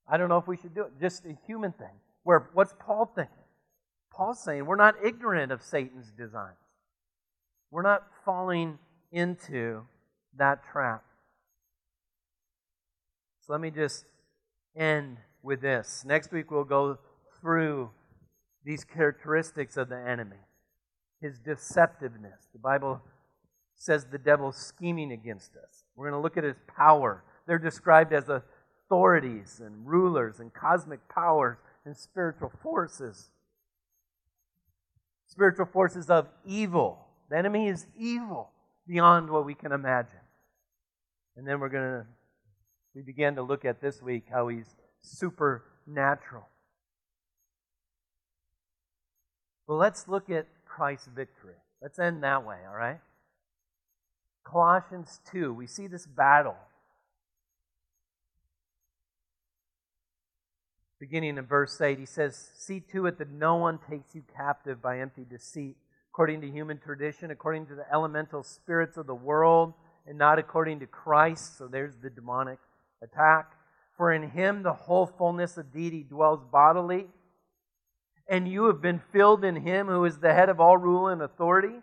I 0.09 0.17
don't 0.17 0.29
know 0.29 0.39
if 0.39 0.47
we 0.47 0.57
should 0.57 0.75
do 0.75 0.83
it. 0.83 0.93
Just 1.01 1.25
a 1.27 1.37
human 1.47 1.73
thing. 1.73 1.95
Where 2.23 2.49
what's 2.55 2.75
Paul 2.79 3.11
thinking? 3.15 3.35
Paul's 4.11 4.43
saying 4.43 4.67
we're 4.67 4.77
not 4.77 4.97
ignorant 5.05 5.53
of 5.53 5.63
Satan's 5.63 6.11
designs. 6.11 6.57
We're 7.71 7.83
not 7.83 8.05
falling 8.25 8.79
into 9.13 9.83
that 10.37 10.65
trap. 10.73 11.05
So 13.47 13.53
let 13.53 13.61
me 13.61 13.71
just 13.71 14.07
end 14.75 15.19
with 15.43 15.61
this. 15.61 16.05
Next 16.07 16.33
week 16.33 16.51
we'll 16.51 16.65
go 16.65 16.99
through 17.41 17.91
these 18.65 18.85
characteristics 18.85 19.77
of 19.77 19.89
the 19.89 19.97
enemy 19.97 20.39
his 21.21 21.39
deceptiveness. 21.39 22.47
The 22.53 22.59
Bible 22.59 23.01
says 23.77 24.07
the 24.07 24.19
devil's 24.19 24.57
scheming 24.57 25.13
against 25.13 25.53
us. 25.57 25.85
We're 25.97 26.11
going 26.11 26.19
to 26.19 26.23
look 26.23 26.37
at 26.37 26.45
his 26.45 26.57
power. 26.75 27.25
They're 27.47 27.59
described 27.59 28.13
as 28.13 28.29
authorities 28.29 29.61
and 29.65 29.87
rulers 29.87 30.41
and 30.41 30.53
cosmic 30.53 31.09
powers 31.09 31.59
and 31.85 31.97
spiritual 31.97 32.53
forces. 32.63 33.31
Spiritual 35.27 35.67
forces 35.67 36.11
of 36.11 36.29
evil. 36.45 36.99
The 37.31 37.39
enemy 37.39 37.69
is 37.69 37.87
evil 37.97 38.51
beyond 38.87 39.31
what 39.31 39.45
we 39.45 39.55
can 39.55 39.73
imagine. 39.73 40.21
And 41.37 41.47
then 41.47 41.61
we're 41.61 41.69
going 41.69 42.01
to, 42.01 42.07
we 42.95 43.03
began 43.03 43.37
to 43.37 43.43
look 43.43 43.65
at 43.65 43.81
this 43.81 44.03
week 44.03 44.25
how 44.33 44.49
he's 44.49 44.75
supernatural. 45.03 46.49
Well, 49.67 49.79
let's 49.79 50.09
look 50.09 50.31
at 50.31 50.47
Christ's 50.65 51.09
victory. 51.09 51.57
Let's 51.83 51.99
end 51.99 52.23
that 52.23 52.45
way, 52.45 52.57
all 52.69 52.77
right? 52.77 53.01
Colossians 54.45 55.21
2, 55.31 55.53
we 55.53 55.67
see 55.67 55.87
this 55.87 56.07
battle. 56.07 56.57
Beginning 60.99 61.37
in 61.37 61.45
verse 61.45 61.81
8, 61.81 61.99
he 61.99 62.07
says, 62.07 62.51
See 62.57 62.81
to 62.93 63.07
it 63.07 63.19
that 63.19 63.31
no 63.31 63.57
one 63.57 63.79
takes 63.79 64.15
you 64.15 64.25
captive 64.37 64.83
by 64.83 64.99
empty 64.99 65.25
deceit 65.29 65.77
according 66.13 66.41
to 66.41 66.51
human 66.51 66.79
tradition, 66.79 67.31
according 67.31 67.67
to 67.67 67.77
the 67.77 67.85
elemental 67.93 68.43
spirits 68.43 68.97
of 68.97 69.07
the 69.07 69.15
world, 69.15 69.73
and 70.05 70.19
not 70.19 70.39
according 70.39 70.81
to 70.81 70.87
Christ. 70.87 71.57
So 71.57 71.69
there's 71.69 71.95
the 72.03 72.11
demonic 72.11 72.59
attack. 73.03 73.53
For 73.99 74.13
in 74.13 74.31
him 74.31 74.63
the 74.63 74.73
whole 74.73 75.07
fullness 75.07 75.59
of 75.59 75.73
deity 75.73 76.05
dwells 76.05 76.41
bodily, 76.51 77.09
and 78.29 78.49
you 78.49 78.67
have 78.67 78.81
been 78.81 79.03
filled 79.13 79.45
in 79.45 79.57
him 79.57 79.89
who 79.89 80.05
is 80.05 80.19
the 80.19 80.33
head 80.33 80.49
of 80.49 80.61
all 80.61 80.79
rule 80.79 81.09
and 81.09 81.21
authority. 81.21 81.75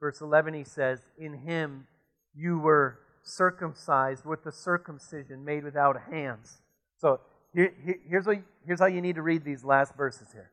Verse 0.00 0.20
11, 0.22 0.54
he 0.54 0.64
says, 0.64 1.00
In 1.18 1.34
him 1.34 1.86
you 2.34 2.58
were 2.58 2.98
circumcised 3.22 4.24
with 4.24 4.42
the 4.42 4.50
circumcision 4.50 5.44
made 5.44 5.64
without 5.64 5.96
hands. 6.10 6.62
So 6.98 7.20
here, 7.54 7.74
here, 7.84 7.98
here's, 8.08 8.26
what, 8.26 8.38
here's 8.66 8.80
how 8.80 8.86
you 8.86 9.02
need 9.02 9.16
to 9.16 9.22
read 9.22 9.44
these 9.44 9.64
last 9.64 9.94
verses 9.96 10.28
here. 10.32 10.50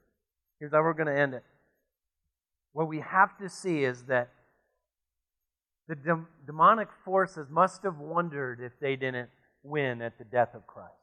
Here's 0.59 0.74
how 0.74 0.82
we're 0.82 0.93
going 0.93 1.07
to 1.07 1.17
end 1.17 1.36
it. 1.36 1.43
What 2.74 2.89
we 2.89 2.99
have 2.99 3.38
to 3.38 3.49
see 3.49 3.86
is 3.86 4.03
that 4.03 4.30
the 5.90 5.96
de- 5.96 6.26
demonic 6.46 6.88
forces 7.04 7.50
must 7.50 7.82
have 7.82 7.98
wondered 7.98 8.62
if 8.62 8.80
they 8.80 8.96
didn't 8.96 9.30
win 9.64 10.04
at 10.04 10.20
the 10.20 10.24
death 10.24 10.54
of 10.54 10.68
Christ. 10.68 10.94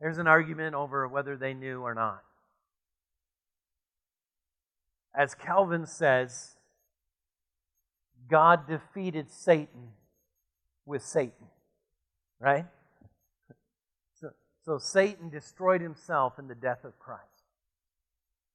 There's 0.00 0.16
an 0.16 0.26
argument 0.26 0.74
over 0.74 1.06
whether 1.06 1.36
they 1.36 1.52
knew 1.52 1.82
or 1.82 1.94
not. 1.94 2.22
As 5.14 5.34
Calvin 5.34 5.86
says, 5.86 6.56
God 8.26 8.66
defeated 8.66 9.30
Satan 9.30 9.90
with 10.86 11.02
Satan, 11.02 11.48
right? 12.40 12.64
So, 14.18 14.30
so 14.64 14.78
Satan 14.78 15.28
destroyed 15.28 15.82
himself 15.82 16.38
in 16.38 16.48
the 16.48 16.54
death 16.54 16.84
of 16.84 16.98
Christ. 16.98 17.22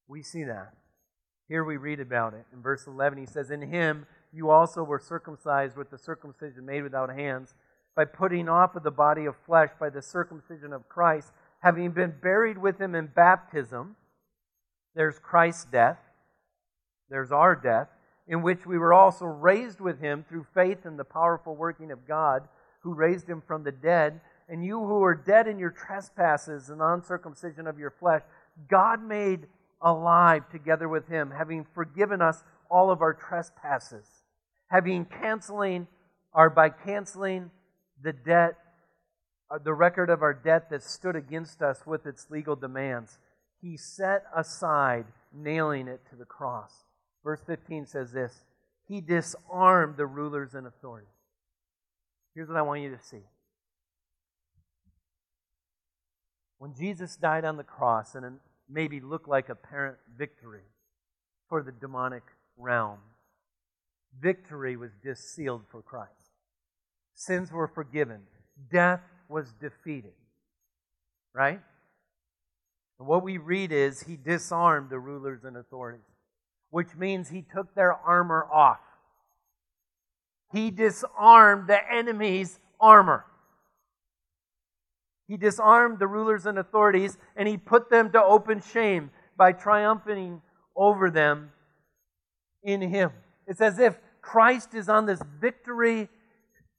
We 0.08 0.24
see 0.24 0.44
that. 0.46 0.74
Here 1.48 1.64
we 1.64 1.78
read 1.78 2.00
about 2.00 2.34
it. 2.34 2.46
In 2.52 2.64
verse 2.64 2.88
11, 2.88 3.20
he 3.20 3.26
says, 3.28 3.52
In 3.52 3.62
him 3.62 4.08
you 4.34 4.50
also 4.50 4.84
were 4.84 5.00
circumcised 5.00 5.78
with 5.78 5.90
the 5.92 5.98
circumcision 5.98 6.66
made 6.66 6.84
without 6.84 7.10
hands, 7.10 7.54
by 7.96 8.06
putting 8.06 8.50
off 8.50 8.76
of 8.76 8.84
the 8.84 8.92
body 8.92 9.26
of 9.26 9.36
flesh 9.46 9.70
by 9.80 9.90
the 9.90 10.02
circumcision 10.02 10.74
of 10.74 10.90
Christ, 10.90 11.32
having 11.60 11.92
been 11.92 12.16
buried 12.22 12.58
with 12.58 12.82
him 12.82 12.96
in 12.96 13.08
baptism. 13.08 13.96
There's 14.96 15.20
Christ's 15.20 15.66
death, 15.66 16.00
there's 17.10 17.32
our 17.32 17.56
death, 17.56 17.90
in 18.28 18.42
which 18.42 18.66
we 18.66 18.78
were 18.78 18.94
also 18.94 19.26
raised 19.26 19.80
with 19.80 20.00
him 20.00 20.26
through 20.28 20.48
faith 20.54 20.86
in 20.86 20.98
the 20.98 21.04
powerful 21.04 21.56
working 21.56 21.92
of 21.92 22.08
God, 22.08 22.48
who 22.82 22.94
raised 22.94 23.30
him 23.30 23.42
from 23.46 23.64
the 23.64 23.72
dead. 23.72 24.22
And 24.50 24.64
you 24.64 24.80
who 24.80 25.00
were 25.00 25.16
dead 25.16 25.48
in 25.48 25.60
your 25.60 25.72
trespasses 25.72 26.70
and 26.70 26.82
uncircumcision 26.82 27.68
of 27.68 27.80
your 27.80 27.92
flesh, 27.92 28.24
God 28.68 29.04
made 29.04 29.48
alive 29.82 30.50
together 30.50 30.88
with 30.90 31.08
him, 31.08 31.32
having 31.32 31.66
forgiven 31.74 32.22
us 32.22 32.44
all 32.70 32.92
of 32.92 33.02
our 33.02 33.14
trespasses, 33.14 34.23
having 34.74 35.06
canceling 35.06 35.88
or 36.34 36.50
by 36.50 36.68
canceling 36.68 37.52
the 38.02 38.12
debt, 38.12 38.56
uh, 39.52 39.60
the 39.64 39.74
record 39.74 40.10
of 40.10 40.24
our 40.24 40.34
debt 40.34 40.72
that 40.72 40.82
stood 40.82 41.16
against 41.16 41.62
us 41.62 41.86
with 41.86 42.08
its 42.08 42.26
legal 42.32 42.56
demands. 42.56 43.20
He 43.62 43.78
set 43.78 44.24
aside, 44.36 45.06
nailing 45.32 45.88
it 45.88 46.02
to 46.10 46.16
the 46.16 46.26
cross. 46.26 46.72
Verse 47.24 47.40
15 47.46 47.86
says 47.86 48.12
this 48.12 48.44
He 48.88 49.00
disarmed 49.00 49.96
the 49.96 50.08
rulers 50.08 50.56
and 50.56 50.66
authorities. 50.66 51.08
Here's 52.34 52.48
what 52.48 52.58
I 52.58 52.64
want 52.64 52.82
you 52.82 52.90
to 52.90 53.04
see. 53.04 53.22
When 56.58 56.74
Jesus 56.74 57.16
died 57.16 57.46
on 57.46 57.58
the 57.58 57.64
cross 57.64 58.16
and 58.16 58.40
maybe 58.68 59.00
looked 59.00 59.28
like 59.28 59.50
apparent 59.50 59.98
victory 60.18 60.64
for 61.48 61.62
the 61.62 61.72
demonic 61.72 62.24
realm, 62.58 62.98
victory 64.22 64.76
was 64.76 64.92
just 65.04 65.34
sealed 65.34 65.64
for 65.72 65.82
Christ. 65.82 66.12
Sins 67.16 67.52
were 67.52 67.68
forgiven, 67.68 68.22
death 68.72 69.02
was 69.30 69.54
defeated. 69.54 70.14
Right? 71.34 71.60
And 73.00 73.08
what 73.08 73.24
we 73.24 73.38
read 73.38 73.72
is 73.72 74.04
he 74.04 74.18
disarmed 74.18 74.90
the 74.90 75.00
rulers 75.00 75.44
and 75.44 75.58
authorities 75.58 76.14
which 76.74 76.96
means 76.96 77.30
he 77.30 77.44
took 77.44 77.76
their 77.76 77.94
armor 77.94 78.48
off. 78.52 78.80
He 80.52 80.72
disarmed 80.72 81.68
the 81.68 81.78
enemy's 81.88 82.60
armor. 82.80 83.28
He 85.28 85.38
disarmed 85.38 86.00
the 86.00 86.08
rulers 86.08 86.48
and 86.48 86.58
authorities 86.58 87.20
and 87.36 87.48
he 87.48 87.58
put 87.58 87.92
them 87.92 88.12
to 88.14 88.24
open 88.24 88.60
shame 88.74 89.12
by 89.38 89.52
triumphing 89.52 90.42
over 90.76 91.12
them 91.12 91.52
in 92.64 92.82
him. 92.82 93.12
It's 93.48 93.62
as 93.62 93.80
if 93.80 93.98
Christ 94.22 94.74
is 94.74 94.90
on 94.90 95.06
this 95.06 95.22
victory 95.40 96.10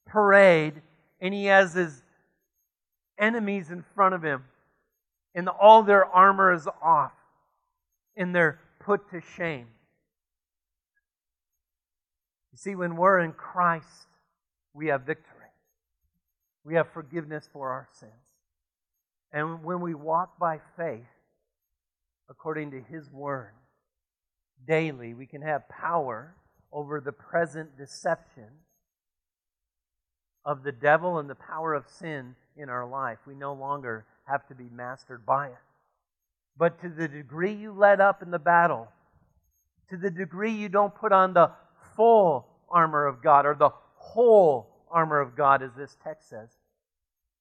parade 0.06 0.82
and 1.20 1.34
he 1.34 1.46
has 1.46 1.74
his 1.74 2.02
enemies 3.18 3.70
in 3.70 3.84
front 3.94 4.14
of 4.14 4.22
him 4.22 4.44
and 5.34 5.48
all 5.48 5.82
their 5.82 6.04
armor 6.04 6.52
is 6.52 6.66
off 6.82 7.12
and 8.16 8.34
they're 8.34 8.60
put 8.80 9.10
to 9.10 9.20
shame. 9.36 9.66
You 12.52 12.58
see, 12.58 12.74
when 12.76 12.96
we're 12.96 13.18
in 13.18 13.32
Christ, 13.32 14.06
we 14.72 14.88
have 14.88 15.02
victory. 15.02 15.30
We 16.64 16.74
have 16.74 16.88
forgiveness 16.92 17.48
for 17.52 17.70
our 17.70 17.88
sins. 17.98 18.12
And 19.32 19.64
when 19.64 19.80
we 19.80 19.94
walk 19.94 20.38
by 20.38 20.60
faith, 20.76 21.02
according 22.30 22.70
to 22.70 22.80
His 22.80 23.10
Word, 23.10 23.50
daily, 24.66 25.14
we 25.14 25.26
can 25.26 25.42
have 25.42 25.68
power 25.68 26.34
over 26.74 27.00
the 27.00 27.12
present 27.12 27.78
deception 27.78 28.48
of 30.44 30.64
the 30.64 30.72
devil 30.72 31.18
and 31.18 31.30
the 31.30 31.34
power 31.36 31.72
of 31.72 31.88
sin 31.88 32.34
in 32.56 32.68
our 32.68 32.86
life. 32.86 33.18
We 33.26 33.34
no 33.34 33.54
longer 33.54 34.04
have 34.24 34.46
to 34.48 34.54
be 34.54 34.68
mastered 34.70 35.24
by 35.24 35.46
it. 35.46 35.54
But 36.58 36.80
to 36.82 36.88
the 36.88 37.08
degree 37.08 37.54
you 37.54 37.72
let 37.72 38.00
up 38.00 38.22
in 38.22 38.30
the 38.30 38.38
battle, 38.38 38.88
to 39.90 39.96
the 39.96 40.10
degree 40.10 40.52
you 40.52 40.68
don't 40.68 40.94
put 40.94 41.12
on 41.12 41.32
the 41.32 41.52
full 41.96 42.48
armor 42.68 43.06
of 43.06 43.22
God, 43.22 43.46
or 43.46 43.54
the 43.54 43.70
whole 43.96 44.68
armor 44.90 45.20
of 45.20 45.36
God, 45.36 45.62
as 45.62 45.70
this 45.76 45.96
text 46.02 46.28
says, 46.28 46.48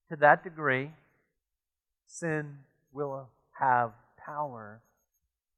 to 0.09 0.15
that 0.17 0.43
degree, 0.43 0.91
sin 2.05 2.57
will 2.91 3.29
have 3.51 3.91
power 4.23 4.81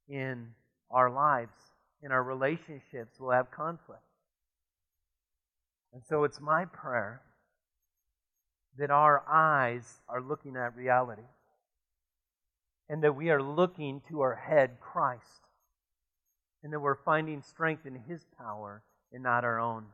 in 0.07 0.47
our 0.89 1.09
lives, 1.09 1.53
in 2.05 2.11
our 2.11 2.21
relationships, 2.21 3.19
will 3.19 3.31
have 3.31 3.49
conflict. 3.49 4.03
And 5.91 6.03
so 6.07 6.23
it's 6.23 6.39
my 6.39 6.65
prayer 6.65 7.21
that 8.77 8.91
our 8.91 9.23
eyes 9.27 10.01
are 10.07 10.21
looking 10.21 10.55
at 10.55 10.75
reality 10.75 11.23
and 12.87 13.03
that 13.03 13.15
we 13.15 13.31
are 13.31 13.41
looking 13.41 14.01
to 14.09 14.21
our 14.21 14.35
head, 14.35 14.77
Christ, 14.79 15.23
and 16.61 16.71
that 16.71 16.79
we're 16.79 17.03
finding 17.03 17.41
strength 17.41 17.87
in 17.87 17.95
His 18.07 18.23
power 18.37 18.83
and 19.11 19.23
not 19.23 19.43
our 19.43 19.59
own. 19.59 19.85